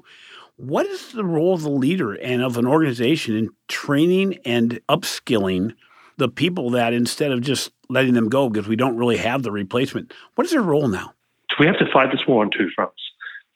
What 0.58 0.86
is 0.88 1.14
the 1.14 1.24
role 1.24 1.54
of 1.54 1.62
the 1.62 1.70
leader 1.70 2.16
and 2.16 2.42
of 2.42 2.58
an 2.58 2.68
organization 2.68 3.38
in 3.38 3.50
training 3.70 4.40
and 4.44 4.82
upskilling 4.90 5.74
the 6.18 6.28
people 6.28 6.70
that 6.72 6.92
instead 6.92 7.32
of 7.32 7.40
just 7.40 7.72
letting 7.88 8.14
them 8.14 8.28
go 8.28 8.50
because 8.50 8.68
we 8.68 8.76
don't 8.76 8.98
really 8.98 9.16
have 9.16 9.44
the 9.44 9.52
replacement? 9.52 10.14
What 10.36 10.44
is 10.44 10.52
their 10.52 10.62
role 10.62 10.90
now? 10.90 11.14
We 11.62 11.68
have 11.68 11.80
to 11.80 11.90
fight 11.94 12.12
this 12.12 12.28
war 12.28 12.44
on 12.44 12.52
two 12.52 12.70
fronts. 12.76 13.02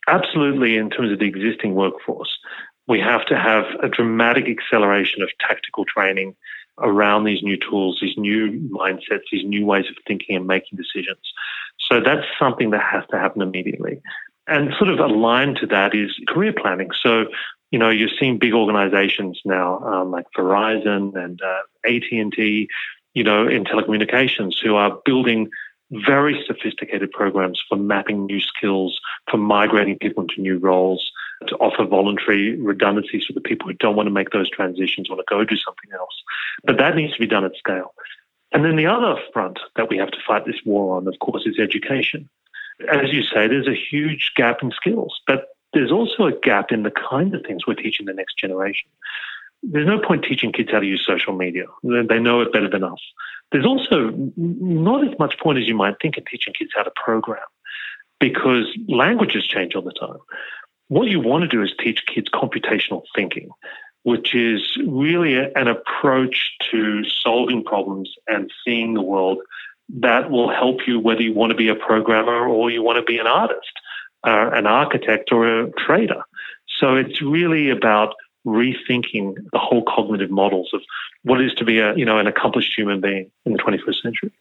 Absolutely, 0.08 0.78
in 0.78 0.90
terms 0.90 1.12
of 1.12 1.20
the 1.20 1.26
existing 1.26 1.76
workforce, 1.76 2.30
we 2.88 3.00
have 3.00 3.26
to 3.28 3.38
have 3.38 3.66
a 3.82 3.90
dramatic 3.90 4.48
acceleration 4.48 5.22
of 5.22 5.30
tactical 5.40 5.86
training 5.86 6.36
around 6.80 7.24
these 7.24 7.42
new 7.42 7.58
tools, 7.58 8.00
these 8.02 8.18
new 8.18 8.52
mindsets, 8.70 9.24
these 9.32 9.46
new 9.46 9.66
ways 9.66 9.86
of 9.90 9.96
thinking 10.08 10.36
and 10.36 10.46
making 10.46 10.78
decisions. 10.78 11.34
So 11.80 12.02
that's 12.02 12.26
something 12.38 12.72
that 12.72 12.82
has 12.84 13.04
to 13.12 13.20
happen 13.20 13.42
immediately. 13.42 14.02
And 14.48 14.74
sort 14.78 14.90
of 14.90 15.00
aligned 15.00 15.58
to 15.58 15.68
that 15.68 15.96
is 15.96 16.12
career 16.28 16.54
planning. 16.54 16.90
So, 17.02 17.26
you 17.72 17.80
know, 17.80 17.90
you're 17.90 18.10
seeing 18.20 18.38
big 18.38 18.54
organizations 18.54 19.40
now 19.46 19.80
um, 19.80 20.12
like 20.12 20.26
Verizon 20.38 21.16
and 21.16 21.42
uh, 21.42 21.62
AT&T, 21.86 22.68
you 23.14 23.24
know, 23.24 23.48
in 23.48 23.64
telecommunications 23.64 24.54
who 24.62 24.76
are 24.76 25.00
building 25.06 25.50
very 25.92 26.44
sophisticated 26.46 27.12
programs 27.12 27.62
for 27.68 27.78
mapping 27.78 28.26
new 28.26 28.42
skills, 28.42 29.00
for 29.30 29.38
migrating 29.38 29.98
people 29.98 30.24
into 30.24 30.42
new 30.42 30.58
roles, 30.58 31.12
to 31.48 31.56
offer 31.58 31.86
voluntary 31.86 32.60
redundancies 32.60 33.26
for 33.26 33.34
the 33.34 33.42
people 33.42 33.68
who 33.68 33.74
don't 33.74 33.96
want 33.96 34.08
to 34.08 34.12
make 34.12 34.32
those 34.32 34.50
transitions, 34.50 35.10
want 35.10 35.20
to 35.20 35.26
go 35.30 35.44
do 35.44 35.58
something 35.58 35.92
else. 35.94 36.24
But 36.64 36.78
that 36.78 36.96
needs 36.96 37.14
to 37.14 37.20
be 37.20 37.28
done 37.28 37.46
at 37.46 37.56
scale. 37.58 37.94
And 38.52 38.64
then 38.64 38.76
the 38.76 38.86
other 38.86 39.20
front 39.34 39.60
that 39.76 39.90
we 39.90 39.98
have 39.98 40.12
to 40.12 40.18
fight 40.26 40.46
this 40.46 40.62
war 40.66 40.98
on, 40.98 41.08
of 41.08 41.20
course, 41.20 41.46
is 41.46 41.60
education. 41.60 42.30
As 42.90 43.12
you 43.12 43.24
say, 43.24 43.48
there's 43.48 43.68
a 43.68 43.76
huge 43.76 44.32
gap 44.36 44.62
in 44.62 44.72
skills, 44.72 45.20
but 45.28 45.50
there's 45.74 45.92
also 45.92 46.26
a 46.26 46.32
gap 46.32 46.72
in 46.72 46.84
the 46.84 46.92
kind 46.92 47.36
of 47.36 47.44
things 47.46 47.68
we're 47.68 47.74
teaching 47.74 48.06
the 48.06 48.14
next 48.14 48.38
generation. 48.38 48.90
There's 49.62 49.88
no 49.88 50.00
point 50.00 50.24
teaching 50.24 50.52
kids 50.52 50.72
how 50.72 50.80
to 50.80 50.86
use 50.86 51.06
social 51.06 51.34
media. 51.34 51.66
They 51.84 52.20
know 52.20 52.42
it 52.42 52.54
better 52.54 52.70
than 52.70 52.84
us. 52.84 53.00
there's 53.52 53.66
also 53.66 54.14
not 54.38 55.08
as 55.08 55.18
much 55.20 55.38
point 55.40 55.58
as 55.60 55.68
you 55.68 55.76
might 55.76 55.96
think 56.02 56.18
in 56.18 56.24
teaching 56.26 56.54
kids 56.54 56.72
how 56.76 56.84
to 56.84 56.92
program 56.96 57.44
because 58.20 58.66
languages 58.88 59.46
change 59.46 59.76
all 59.76 59.82
the 59.82 59.92
time. 59.92 60.18
What 60.88 61.08
you 61.08 61.20
want 61.20 61.44
to 61.44 61.48
do 61.48 61.64
is 61.64 61.74
teach 61.80 62.06
kids 62.06 62.30
computational 62.30 63.04
thinking, 63.16 63.50
which 64.04 64.36
is 64.36 64.78
really 64.86 65.36
an 65.36 65.68
approach 65.68 66.52
to 66.72 67.04
solving 67.06 67.64
problems 67.64 68.14
and 68.28 68.52
seeing 68.64 68.94
the 68.94 69.02
world 69.02 69.40
that 69.90 70.30
will 70.30 70.50
help 70.50 70.88
you 70.88 71.00
whether 71.00 71.22
you 71.22 71.34
want 71.34 71.52
to 71.52 71.56
be 71.56 71.70
a 71.70 71.76
programmer 71.76 72.48
or 72.48 72.70
you 72.70 72.84
want 72.84 72.98
to 72.98 73.04
be 73.04 73.18
an 73.18 73.28
artist, 73.28 73.72
uh, 74.26 74.50
an 74.54 74.68
architect 74.68 75.32
or 75.32 75.62
a 75.62 75.72
trader. 75.72 76.24
So 76.80 76.96
it's 76.96 77.22
really 77.22 77.70
about 77.70 78.16
rethinking 78.46 79.36
the 79.52 79.60
whole 79.60 79.84
cognitive 79.84 80.30
models 80.30 80.70
of 80.74 80.82
what 81.24 81.42
it 81.42 81.48
is 81.48 81.54
to 81.56 81.66
be 81.66 81.80
a 81.80 81.96
you 81.96 82.06
know 82.06 82.20
an 82.20 82.28
accomplished 82.28 82.74
human 82.78 83.02
being 83.02 83.32
in 83.46 83.54
the 83.54 83.60
21st 83.60 84.02
century. 84.02 84.32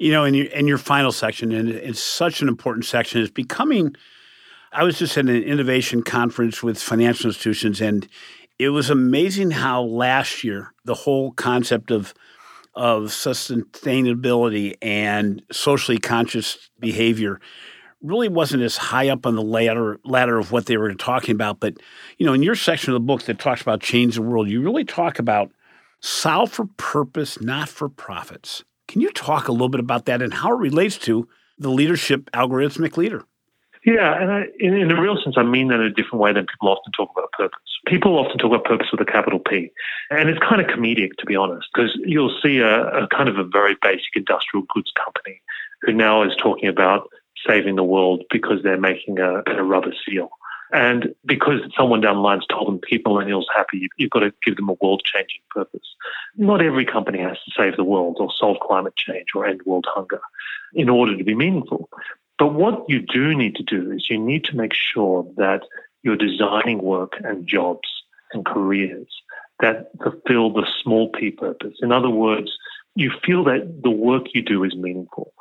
You 0.00 0.12
know, 0.12 0.24
in 0.24 0.34
your 0.34 0.46
in 0.46 0.66
your 0.66 0.78
final 0.78 1.12
section, 1.12 1.52
and 1.52 1.70
it's 1.70 2.00
such 2.00 2.42
an 2.42 2.48
important 2.48 2.84
section, 2.84 3.20
is 3.20 3.30
becoming. 3.30 3.96
I 4.74 4.82
was 4.82 4.98
just 4.98 5.16
at 5.16 5.26
an 5.26 5.42
innovation 5.44 6.02
conference 6.02 6.60
with 6.60 6.82
financial 6.82 7.26
institutions, 7.28 7.80
and 7.80 8.08
it 8.58 8.70
was 8.70 8.90
amazing 8.90 9.52
how 9.52 9.84
last 9.84 10.42
year 10.42 10.72
the 10.84 10.94
whole 10.94 11.32
concept 11.32 11.90
of 11.90 12.12
of 12.74 13.04
sustainability 13.04 14.74
and 14.82 15.40
socially 15.52 15.98
conscious 15.98 16.70
behavior 16.80 17.40
really 18.02 18.28
wasn't 18.28 18.64
as 18.64 18.76
high 18.76 19.08
up 19.10 19.26
on 19.26 19.36
the 19.36 19.42
ladder 19.42 20.00
ladder 20.04 20.40
of 20.40 20.50
what 20.50 20.66
they 20.66 20.76
were 20.76 20.92
talking 20.94 21.36
about. 21.36 21.60
But 21.60 21.74
you 22.18 22.26
know, 22.26 22.32
in 22.32 22.42
your 22.42 22.56
section 22.56 22.92
of 22.92 22.94
the 22.94 23.06
book 23.06 23.22
that 23.22 23.38
talks 23.38 23.62
about 23.62 23.80
change 23.80 24.16
the 24.16 24.22
world, 24.22 24.48
you 24.48 24.60
really 24.60 24.84
talk 24.84 25.20
about 25.20 25.52
solve 26.00 26.50
for 26.50 26.66
purpose, 26.78 27.40
not 27.40 27.68
for 27.68 27.88
profits. 27.88 28.64
Can 28.88 29.00
you 29.00 29.10
talk 29.12 29.46
a 29.46 29.52
little 29.52 29.68
bit 29.68 29.80
about 29.80 30.06
that 30.06 30.20
and 30.20 30.34
how 30.34 30.52
it 30.52 30.58
relates 30.58 30.98
to 30.98 31.28
the 31.58 31.70
leadership 31.70 32.28
algorithmic 32.32 32.96
leader? 32.96 33.24
Yeah, 33.84 34.20
and 34.20 34.32
I, 34.32 34.44
in, 34.58 34.74
in 34.74 34.90
a 34.90 35.00
real 35.00 35.18
sense, 35.22 35.36
I 35.36 35.42
mean 35.42 35.68
that 35.68 35.74
in 35.74 35.82
a 35.82 35.90
different 35.90 36.22
way 36.22 36.32
than 36.32 36.46
people 36.46 36.68
often 36.70 36.90
talk 36.92 37.10
about 37.14 37.32
purpose. 37.32 37.58
People 37.86 38.18
often 38.18 38.38
talk 38.38 38.48
about 38.50 38.64
purpose 38.64 38.88
with 38.90 39.00
a 39.00 39.04
capital 39.04 39.38
P, 39.38 39.70
and 40.10 40.30
it's 40.30 40.38
kind 40.38 40.60
of 40.60 40.68
comedic, 40.68 41.16
to 41.18 41.26
be 41.26 41.36
honest, 41.36 41.68
because 41.74 41.92
you'll 42.02 42.34
see 42.42 42.58
a, 42.58 42.86
a 42.88 43.08
kind 43.08 43.28
of 43.28 43.36
a 43.38 43.44
very 43.44 43.76
basic 43.82 44.16
industrial 44.16 44.64
goods 44.74 44.90
company 44.96 45.42
who 45.82 45.92
now 45.92 46.22
is 46.22 46.34
talking 46.36 46.68
about 46.68 47.10
saving 47.46 47.76
the 47.76 47.84
world 47.84 48.24
because 48.30 48.62
they're 48.62 48.80
making 48.80 49.18
a, 49.18 49.42
rubber 49.62 49.92
seal. 50.06 50.30
And 50.72 51.14
because 51.26 51.60
someone 51.76 52.00
down 52.00 52.16
the 52.16 52.22
line's 52.22 52.46
told 52.46 52.66
them 52.66 52.80
keep 52.88 53.04
millennials 53.04 53.44
happy, 53.54 53.86
you've 53.98 54.10
got 54.10 54.20
to 54.20 54.32
give 54.44 54.56
them 54.56 54.70
a 54.70 54.76
world 54.80 55.02
changing 55.04 55.42
purpose. 55.50 55.86
Not 56.36 56.62
every 56.62 56.86
company 56.86 57.18
has 57.20 57.36
to 57.44 57.52
save 57.56 57.76
the 57.76 57.84
world 57.84 58.16
or 58.18 58.30
solve 58.34 58.56
climate 58.60 58.96
change 58.96 59.26
or 59.34 59.46
end 59.46 59.60
world 59.66 59.86
hunger 59.88 60.20
in 60.72 60.88
order 60.88 61.16
to 61.16 61.22
be 61.22 61.34
meaningful. 61.34 61.88
But 62.38 62.54
what 62.54 62.84
you 62.88 63.00
do 63.00 63.34
need 63.34 63.56
to 63.56 63.62
do 63.62 63.92
is 63.92 64.08
you 64.10 64.18
need 64.18 64.44
to 64.44 64.56
make 64.56 64.74
sure 64.74 65.26
that 65.36 65.62
you're 66.02 66.16
designing 66.16 66.82
work 66.82 67.14
and 67.22 67.46
jobs 67.46 67.88
and 68.32 68.44
careers 68.44 69.08
that 69.60 69.90
fulfill 70.02 70.52
the 70.52 70.66
small 70.82 71.08
p 71.10 71.30
purpose. 71.30 71.74
In 71.80 71.92
other 71.92 72.10
words, 72.10 72.50
you 72.96 73.10
feel 73.24 73.44
that 73.44 73.82
the 73.82 73.90
work 73.90 74.34
you 74.34 74.42
do 74.42 74.64
is 74.64 74.74
meaningful 74.74 75.32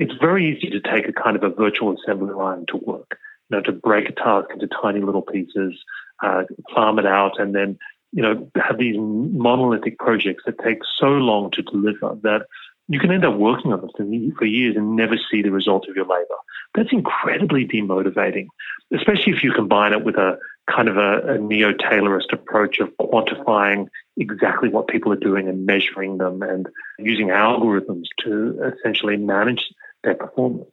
it's 0.00 0.14
very 0.14 0.50
easy 0.50 0.70
to 0.70 0.80
take 0.80 1.06
a 1.08 1.12
kind 1.12 1.36
of 1.36 1.42
a 1.42 1.50
virtual 1.50 1.94
assembly 1.94 2.34
line 2.34 2.64
to 2.68 2.78
work, 2.78 3.18
you 3.48 3.56
know, 3.56 3.62
to 3.62 3.72
break 3.72 4.08
a 4.08 4.12
task 4.12 4.48
into 4.50 4.66
tiny 4.66 5.00
little 5.00 5.22
pieces, 5.22 5.74
uh, 6.22 6.44
farm 6.74 6.98
it 6.98 7.06
out, 7.06 7.38
and 7.38 7.54
then, 7.54 7.78
you 8.12 8.22
know, 8.22 8.50
have 8.56 8.78
these 8.78 8.96
monolithic 8.98 9.98
projects 9.98 10.44
that 10.46 10.58
take 10.64 10.78
so 10.96 11.06
long 11.06 11.50
to 11.52 11.62
deliver 11.62 12.16
that 12.22 12.46
you 12.90 12.98
can 12.98 13.12
end 13.12 13.24
up 13.24 13.36
working 13.36 13.72
on 13.72 13.80
them 13.80 13.90
for 14.36 14.44
years 14.44 14.74
and 14.76 14.96
never 14.96 15.16
see 15.30 15.42
the 15.42 15.52
result 15.52 15.88
of 15.88 15.94
your 15.94 16.06
labor. 16.06 16.34
That's 16.74 16.92
incredibly 16.92 17.64
demotivating, 17.64 18.48
especially 18.92 19.32
if 19.32 19.44
you 19.44 19.52
combine 19.52 19.92
it 19.92 20.04
with 20.04 20.16
a 20.16 20.38
kind 20.68 20.88
of 20.88 20.96
a, 20.96 21.34
a 21.34 21.38
neo 21.38 21.72
Taylorist 21.72 22.32
approach 22.32 22.80
of 22.80 22.88
quantifying 23.00 23.86
exactly 24.16 24.68
what 24.68 24.88
people 24.88 25.12
are 25.12 25.16
doing 25.16 25.48
and 25.48 25.64
measuring 25.64 26.18
them 26.18 26.42
and 26.42 26.68
using 26.98 27.28
algorithms 27.28 28.06
to 28.24 28.60
essentially 28.76 29.16
manage 29.16 29.72
their 30.02 30.16
performance. 30.16 30.68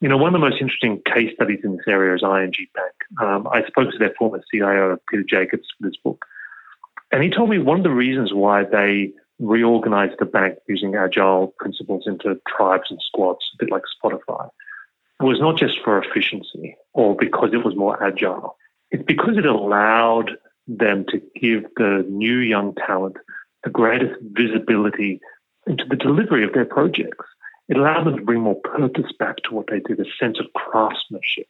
You 0.00 0.08
know, 0.08 0.16
one 0.16 0.34
of 0.34 0.40
the 0.40 0.46
most 0.46 0.60
interesting 0.62 1.02
case 1.04 1.34
studies 1.34 1.60
in 1.64 1.76
this 1.76 1.86
area 1.86 2.14
is 2.14 2.22
ING 2.22 2.66
Bank. 2.74 2.94
Um, 3.20 3.46
I 3.52 3.62
spoke 3.66 3.90
to 3.90 3.98
their 3.98 4.14
former 4.18 4.42
CIO, 4.50 4.96
Peter 5.10 5.22
Jacobs, 5.22 5.68
for 5.76 5.86
this 5.86 5.98
book. 6.02 6.24
And 7.12 7.22
he 7.22 7.28
told 7.28 7.50
me 7.50 7.58
one 7.58 7.76
of 7.78 7.84
the 7.84 7.90
reasons 7.90 8.32
why 8.32 8.64
they 8.64 9.12
reorganized 9.38 10.16
the 10.18 10.24
bank 10.24 10.58
using 10.68 10.94
agile 10.94 11.54
principles 11.58 12.04
into 12.06 12.40
tribes 12.48 12.90
and 12.90 13.00
squads, 13.02 13.50
a 13.54 13.64
bit 13.64 13.70
like 13.70 13.82
Spotify, 14.02 14.48
was 15.20 15.40
not 15.40 15.56
just 15.56 15.78
for 15.82 16.02
efficiency 16.02 16.76
or 16.92 17.16
because 17.16 17.50
it 17.52 17.64
was 17.64 17.76
more 17.76 18.02
agile. 18.02 18.56
It's 18.90 19.04
because 19.04 19.36
it 19.36 19.46
allowed 19.46 20.32
them 20.66 21.04
to 21.08 21.20
give 21.40 21.64
the 21.76 22.04
new 22.08 22.38
young 22.38 22.74
talent 22.74 23.16
the 23.64 23.70
greatest 23.70 24.14
visibility 24.32 25.20
into 25.66 25.84
the 25.84 25.96
delivery 25.96 26.44
of 26.44 26.52
their 26.52 26.64
projects. 26.64 27.24
It 27.68 27.76
allowed 27.76 28.04
them 28.04 28.16
to 28.16 28.22
bring 28.22 28.42
more 28.42 28.60
purpose 28.60 29.12
back 29.18 29.36
to 29.44 29.54
what 29.54 29.66
they 29.68 29.80
did, 29.80 29.98
a 29.98 30.04
sense 30.20 30.38
of 30.38 30.52
craftsmanship. 30.54 31.48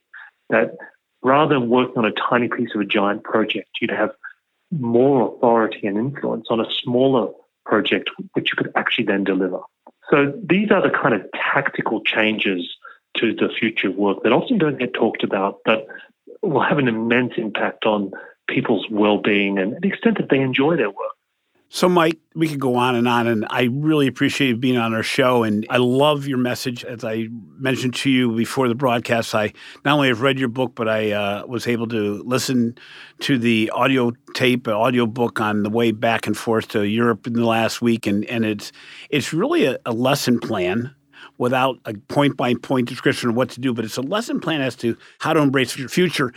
That 0.49 0.77
rather 1.22 1.55
than 1.55 1.68
working 1.68 1.99
on 1.99 2.05
a 2.05 2.12
tiny 2.12 2.49
piece 2.49 2.70
of 2.75 2.81
a 2.81 2.87
giant 2.87 3.25
project, 3.25 3.68
you'd 3.81 3.90
have 3.90 4.12
more 4.70 5.35
authority 5.35 5.87
and 5.87 5.99
influence 5.99 6.46
on 6.51 6.61
a 6.61 6.70
smaller 6.83 7.33
project, 7.66 8.11
which 8.33 8.50
you 8.50 8.57
could 8.57 8.72
actually 8.76 9.05
then 9.05 9.24
deliver. 9.24 9.61
So 10.11 10.33
these 10.42 10.70
are 10.70 10.83
the 10.83 10.96
kind 10.96 11.14
of 11.14 11.22
tactical 11.33 12.00
changes 12.02 12.76
to 13.16 13.35
the 13.35 13.48
future 13.48 13.90
work 13.90 14.22
that 14.22 14.33
often 14.33 14.59
don't 14.59 14.79
get 14.79 14.94
talked 14.94 15.24
about, 15.24 15.59
but 15.64 15.87
will 16.42 16.62
have 16.62 16.79
an 16.79 16.88
immense 16.88 17.33
impact 17.37 17.85
on 17.85 18.12
people's 18.46 18.87
well-being 18.90 19.59
and 19.59 19.76
the 19.83 19.88
extent 19.88 20.18
that 20.18 20.29
they 20.29 20.40
enjoy 20.40 20.76
their 20.76 20.90
work. 20.90 21.15
So, 21.68 21.88
Mike, 21.88 22.18
we 22.35 22.48
could 22.48 22.61
go 22.61 22.76
on 22.76 22.94
and 22.94 23.09
on, 23.09 23.26
and 23.26 23.44
I 23.50 23.64
really 23.64 24.07
appreciate 24.07 24.48
you 24.48 24.57
being 24.57 24.76
on 24.76 24.94
our 24.94 25.02
show. 25.02 25.42
And 25.42 25.66
I 25.68 25.79
love 25.79 26.29
your 26.29 26.38
message. 26.38 26.85
As 26.85 27.02
I 27.02 27.26
mentioned 27.59 27.94
to 27.96 28.11
you 28.11 28.37
before 28.37 28.68
the 28.68 28.76
broadcast, 28.76 29.35
I 29.35 29.52
not 29.85 29.94
only 29.94 30.09
have 30.09 30.20
read 30.20 30.38
your 30.38 30.48
book, 30.48 30.72
but 30.76 30.88
I 30.88 31.11
uh, 31.11 31.44
was 31.46 31.66
able 31.66 31.88
to 31.88 32.22
listen 32.22 32.79
to 33.20 33.37
the 33.37 33.70
audio 33.74 34.12
tape, 34.33 34.68
audio 34.68 35.07
book 35.07 35.40
on 35.40 35.64
the 35.64 35.70
way 35.70 35.90
back 35.90 36.29
and 36.29 36.37
forth 36.37 36.68
to 36.68 36.83
Europe 36.83 37.26
in 37.26 37.33
the 37.33 37.44
last 37.44 37.83
week. 37.83 38.07
And, 38.07 38.24
and 38.26 38.44
it's, 38.44 38.70
it's 39.11 39.33
really 39.33 39.64
a, 39.64 39.76
a 39.85 39.92
lesson 39.92 40.38
plan 40.38 40.94
without 41.37 41.79
a 41.85 41.94
point 41.94 42.37
by 42.37 42.55
point 42.55 42.88
description 42.88 43.31
of 43.31 43.35
what 43.35 43.50
to 43.50 43.61
do, 43.61 43.74
but 43.74 43.85
it's 43.85 43.96
a 43.96 44.02
lesson 44.02 44.40
plan 44.40 44.61
as 44.62 44.76
to 44.76 44.96
how 45.18 45.33
to 45.33 45.40
embrace 45.40 45.76
your 45.76 45.88
future. 45.88 46.33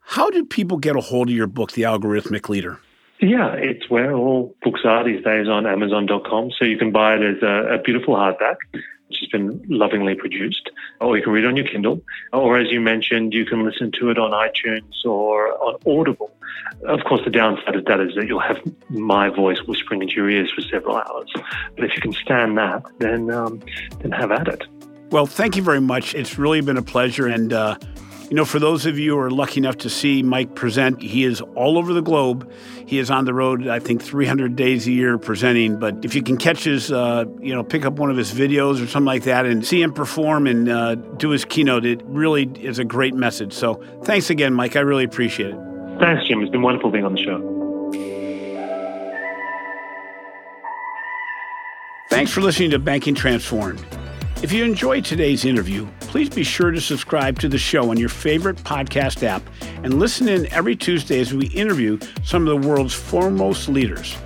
How 0.00 0.30
do 0.30 0.42
people 0.46 0.78
get 0.78 0.96
a 0.96 1.00
hold 1.00 1.28
of 1.28 1.34
your 1.34 1.46
book, 1.46 1.72
The 1.72 1.82
Algorithmic 1.82 2.48
Leader? 2.48 2.80
Yeah, 3.20 3.52
it's 3.54 3.90
where 3.90 4.14
all 4.14 4.54
books 4.62 4.80
are 4.84 5.04
these 5.04 5.24
days 5.24 5.48
on 5.48 5.66
Amazon.com. 5.66 6.52
So 6.56 6.64
you 6.64 6.78
can 6.78 6.92
buy 6.92 7.16
it 7.16 7.22
as 7.22 7.42
a, 7.42 7.74
a, 7.74 7.78
beautiful 7.78 8.14
hardback, 8.14 8.56
which 8.72 9.18
has 9.20 9.28
been 9.28 9.60
lovingly 9.68 10.14
produced, 10.14 10.70
or 11.00 11.16
you 11.16 11.24
can 11.24 11.32
read 11.32 11.44
it 11.44 11.48
on 11.48 11.56
your 11.56 11.66
Kindle. 11.66 12.00
Or 12.32 12.58
as 12.58 12.70
you 12.70 12.80
mentioned, 12.80 13.34
you 13.34 13.44
can 13.44 13.64
listen 13.64 13.90
to 13.98 14.10
it 14.10 14.18
on 14.18 14.30
iTunes 14.30 15.04
or 15.04 15.52
on 15.60 15.80
Audible. 15.84 16.30
Of 16.86 17.00
course, 17.04 17.22
the 17.24 17.30
downside 17.30 17.74
of 17.74 17.86
that 17.86 17.98
is 18.00 18.14
that 18.14 18.28
you'll 18.28 18.38
have 18.38 18.60
my 18.88 19.30
voice 19.30 19.58
whispering 19.66 20.02
into 20.02 20.14
your 20.14 20.30
ears 20.30 20.52
for 20.52 20.60
several 20.62 20.96
hours. 20.96 21.32
But 21.74 21.86
if 21.86 21.96
you 21.96 22.00
can 22.00 22.12
stand 22.12 22.56
that, 22.58 22.84
then 22.98 23.30
um, 23.30 23.60
then 24.00 24.12
have 24.12 24.30
at 24.30 24.46
it. 24.46 24.62
Well, 25.10 25.26
thank 25.26 25.56
you 25.56 25.62
very 25.62 25.80
much. 25.80 26.14
It's 26.14 26.38
really 26.38 26.60
been 26.60 26.76
a 26.76 26.82
pleasure, 26.82 27.26
and. 27.26 27.52
Uh, 27.52 27.78
you 28.28 28.36
know, 28.36 28.44
for 28.44 28.58
those 28.58 28.84
of 28.84 28.98
you 28.98 29.12
who 29.12 29.18
are 29.18 29.30
lucky 29.30 29.58
enough 29.58 29.78
to 29.78 29.90
see 29.90 30.22
Mike 30.22 30.54
present, 30.54 31.00
he 31.00 31.24
is 31.24 31.40
all 31.40 31.78
over 31.78 31.94
the 31.94 32.02
globe. 32.02 32.50
He 32.86 32.98
is 32.98 33.10
on 33.10 33.24
the 33.24 33.32
road, 33.32 33.66
I 33.66 33.78
think, 33.78 34.02
300 34.02 34.54
days 34.54 34.86
a 34.86 34.92
year 34.92 35.16
presenting. 35.16 35.78
But 35.78 36.04
if 36.04 36.14
you 36.14 36.22
can 36.22 36.36
catch 36.36 36.64
his, 36.64 36.92
uh, 36.92 37.24
you 37.40 37.54
know, 37.54 37.64
pick 37.64 37.86
up 37.86 37.94
one 37.94 38.10
of 38.10 38.18
his 38.18 38.32
videos 38.32 38.82
or 38.82 38.86
something 38.86 39.06
like 39.06 39.24
that 39.24 39.46
and 39.46 39.64
see 39.64 39.80
him 39.80 39.94
perform 39.94 40.46
and 40.46 40.68
uh, 40.68 40.94
do 40.94 41.30
his 41.30 41.46
keynote, 41.46 41.86
it 41.86 42.02
really 42.04 42.44
is 42.60 42.78
a 42.78 42.84
great 42.84 43.14
message. 43.14 43.54
So 43.54 43.82
thanks 44.04 44.28
again, 44.28 44.52
Mike. 44.52 44.76
I 44.76 44.80
really 44.80 45.04
appreciate 45.04 45.54
it. 45.54 45.58
Thanks, 45.98 46.26
Jim. 46.26 46.42
It's 46.42 46.50
been 46.50 46.62
wonderful 46.62 46.90
being 46.90 47.04
on 47.04 47.14
the 47.14 47.22
show. 47.22 47.54
Thanks 52.10 52.30
for 52.30 52.40
listening 52.40 52.70
to 52.70 52.78
Banking 52.78 53.14
Transformed. 53.14 53.84
If 54.40 54.52
you 54.52 54.62
enjoyed 54.62 55.04
today's 55.04 55.44
interview, 55.44 55.88
please 55.98 56.30
be 56.30 56.44
sure 56.44 56.70
to 56.70 56.80
subscribe 56.80 57.40
to 57.40 57.48
the 57.48 57.58
show 57.58 57.90
on 57.90 57.96
your 57.96 58.08
favorite 58.08 58.56
podcast 58.58 59.24
app 59.24 59.42
and 59.82 59.98
listen 59.98 60.28
in 60.28 60.46
every 60.52 60.76
Tuesday 60.76 61.18
as 61.18 61.34
we 61.34 61.48
interview 61.48 61.98
some 62.22 62.46
of 62.46 62.62
the 62.62 62.68
world's 62.68 62.94
foremost 62.94 63.68
leaders. 63.68 64.16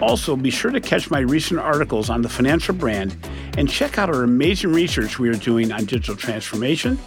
Also, 0.00 0.34
be 0.34 0.50
sure 0.50 0.72
to 0.72 0.80
catch 0.80 1.12
my 1.12 1.20
recent 1.20 1.60
articles 1.60 2.10
on 2.10 2.22
the 2.22 2.28
financial 2.28 2.74
brand 2.74 3.16
and 3.56 3.70
check 3.70 3.98
out 3.98 4.08
our 4.08 4.24
amazing 4.24 4.72
research 4.72 5.20
we 5.20 5.28
are 5.28 5.34
doing 5.34 5.70
on 5.70 5.84
digital 5.84 6.16
transformation, 6.16 6.98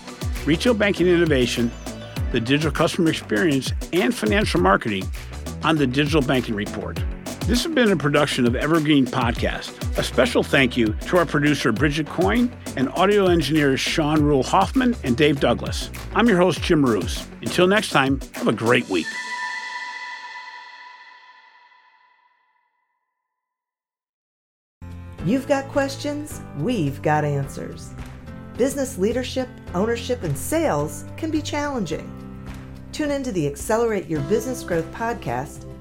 retail 0.45 0.73
banking 0.73 1.07
innovation, 1.07 1.69
the 2.31 2.39
digital 2.39 2.71
customer 2.71 3.09
experience, 3.09 3.73
and 3.91 4.15
financial 4.15 4.61
marketing 4.61 5.03
on 5.63 5.75
the 5.75 5.85
Digital 5.85 6.21
Banking 6.21 6.55
Report. 6.55 7.03
This 7.45 7.65
has 7.65 7.75
been 7.75 7.91
a 7.91 7.97
production 7.97 8.47
of 8.47 8.55
Evergreen 8.55 9.05
Podcast. 9.05 9.97
A 9.97 10.03
special 10.03 10.43
thank 10.43 10.77
you 10.77 10.93
to 11.07 11.17
our 11.17 11.25
producer, 11.25 11.73
Bridget 11.73 12.07
Coyne, 12.07 12.49
and 12.77 12.87
audio 12.93 13.25
engineers 13.25 13.81
Sean 13.81 14.23
Rule 14.23 14.43
Hoffman 14.43 14.95
and 15.03 15.17
Dave 15.17 15.41
Douglas. 15.41 15.91
I'm 16.15 16.29
your 16.29 16.37
host, 16.37 16.61
Jim 16.61 16.79
Marous. 16.79 17.27
Until 17.41 17.67
next 17.67 17.89
time, 17.89 18.21
have 18.31 18.47
a 18.47 18.53
great 18.53 18.87
week. 18.87 19.07
You've 25.25 25.45
got 25.45 25.67
questions, 25.67 26.39
we've 26.59 27.01
got 27.01 27.25
answers. 27.25 27.93
Business 28.57 28.97
leadership, 28.97 29.49
ownership, 29.73 30.23
and 30.23 30.37
sales 30.37 31.03
can 31.17 31.29
be 31.29 31.41
challenging. 31.41 32.09
Tune 32.93 33.11
into 33.11 33.33
the 33.33 33.45
Accelerate 33.47 34.07
Your 34.07 34.21
Business 34.21 34.63
Growth 34.63 34.89
podcast 34.93 35.65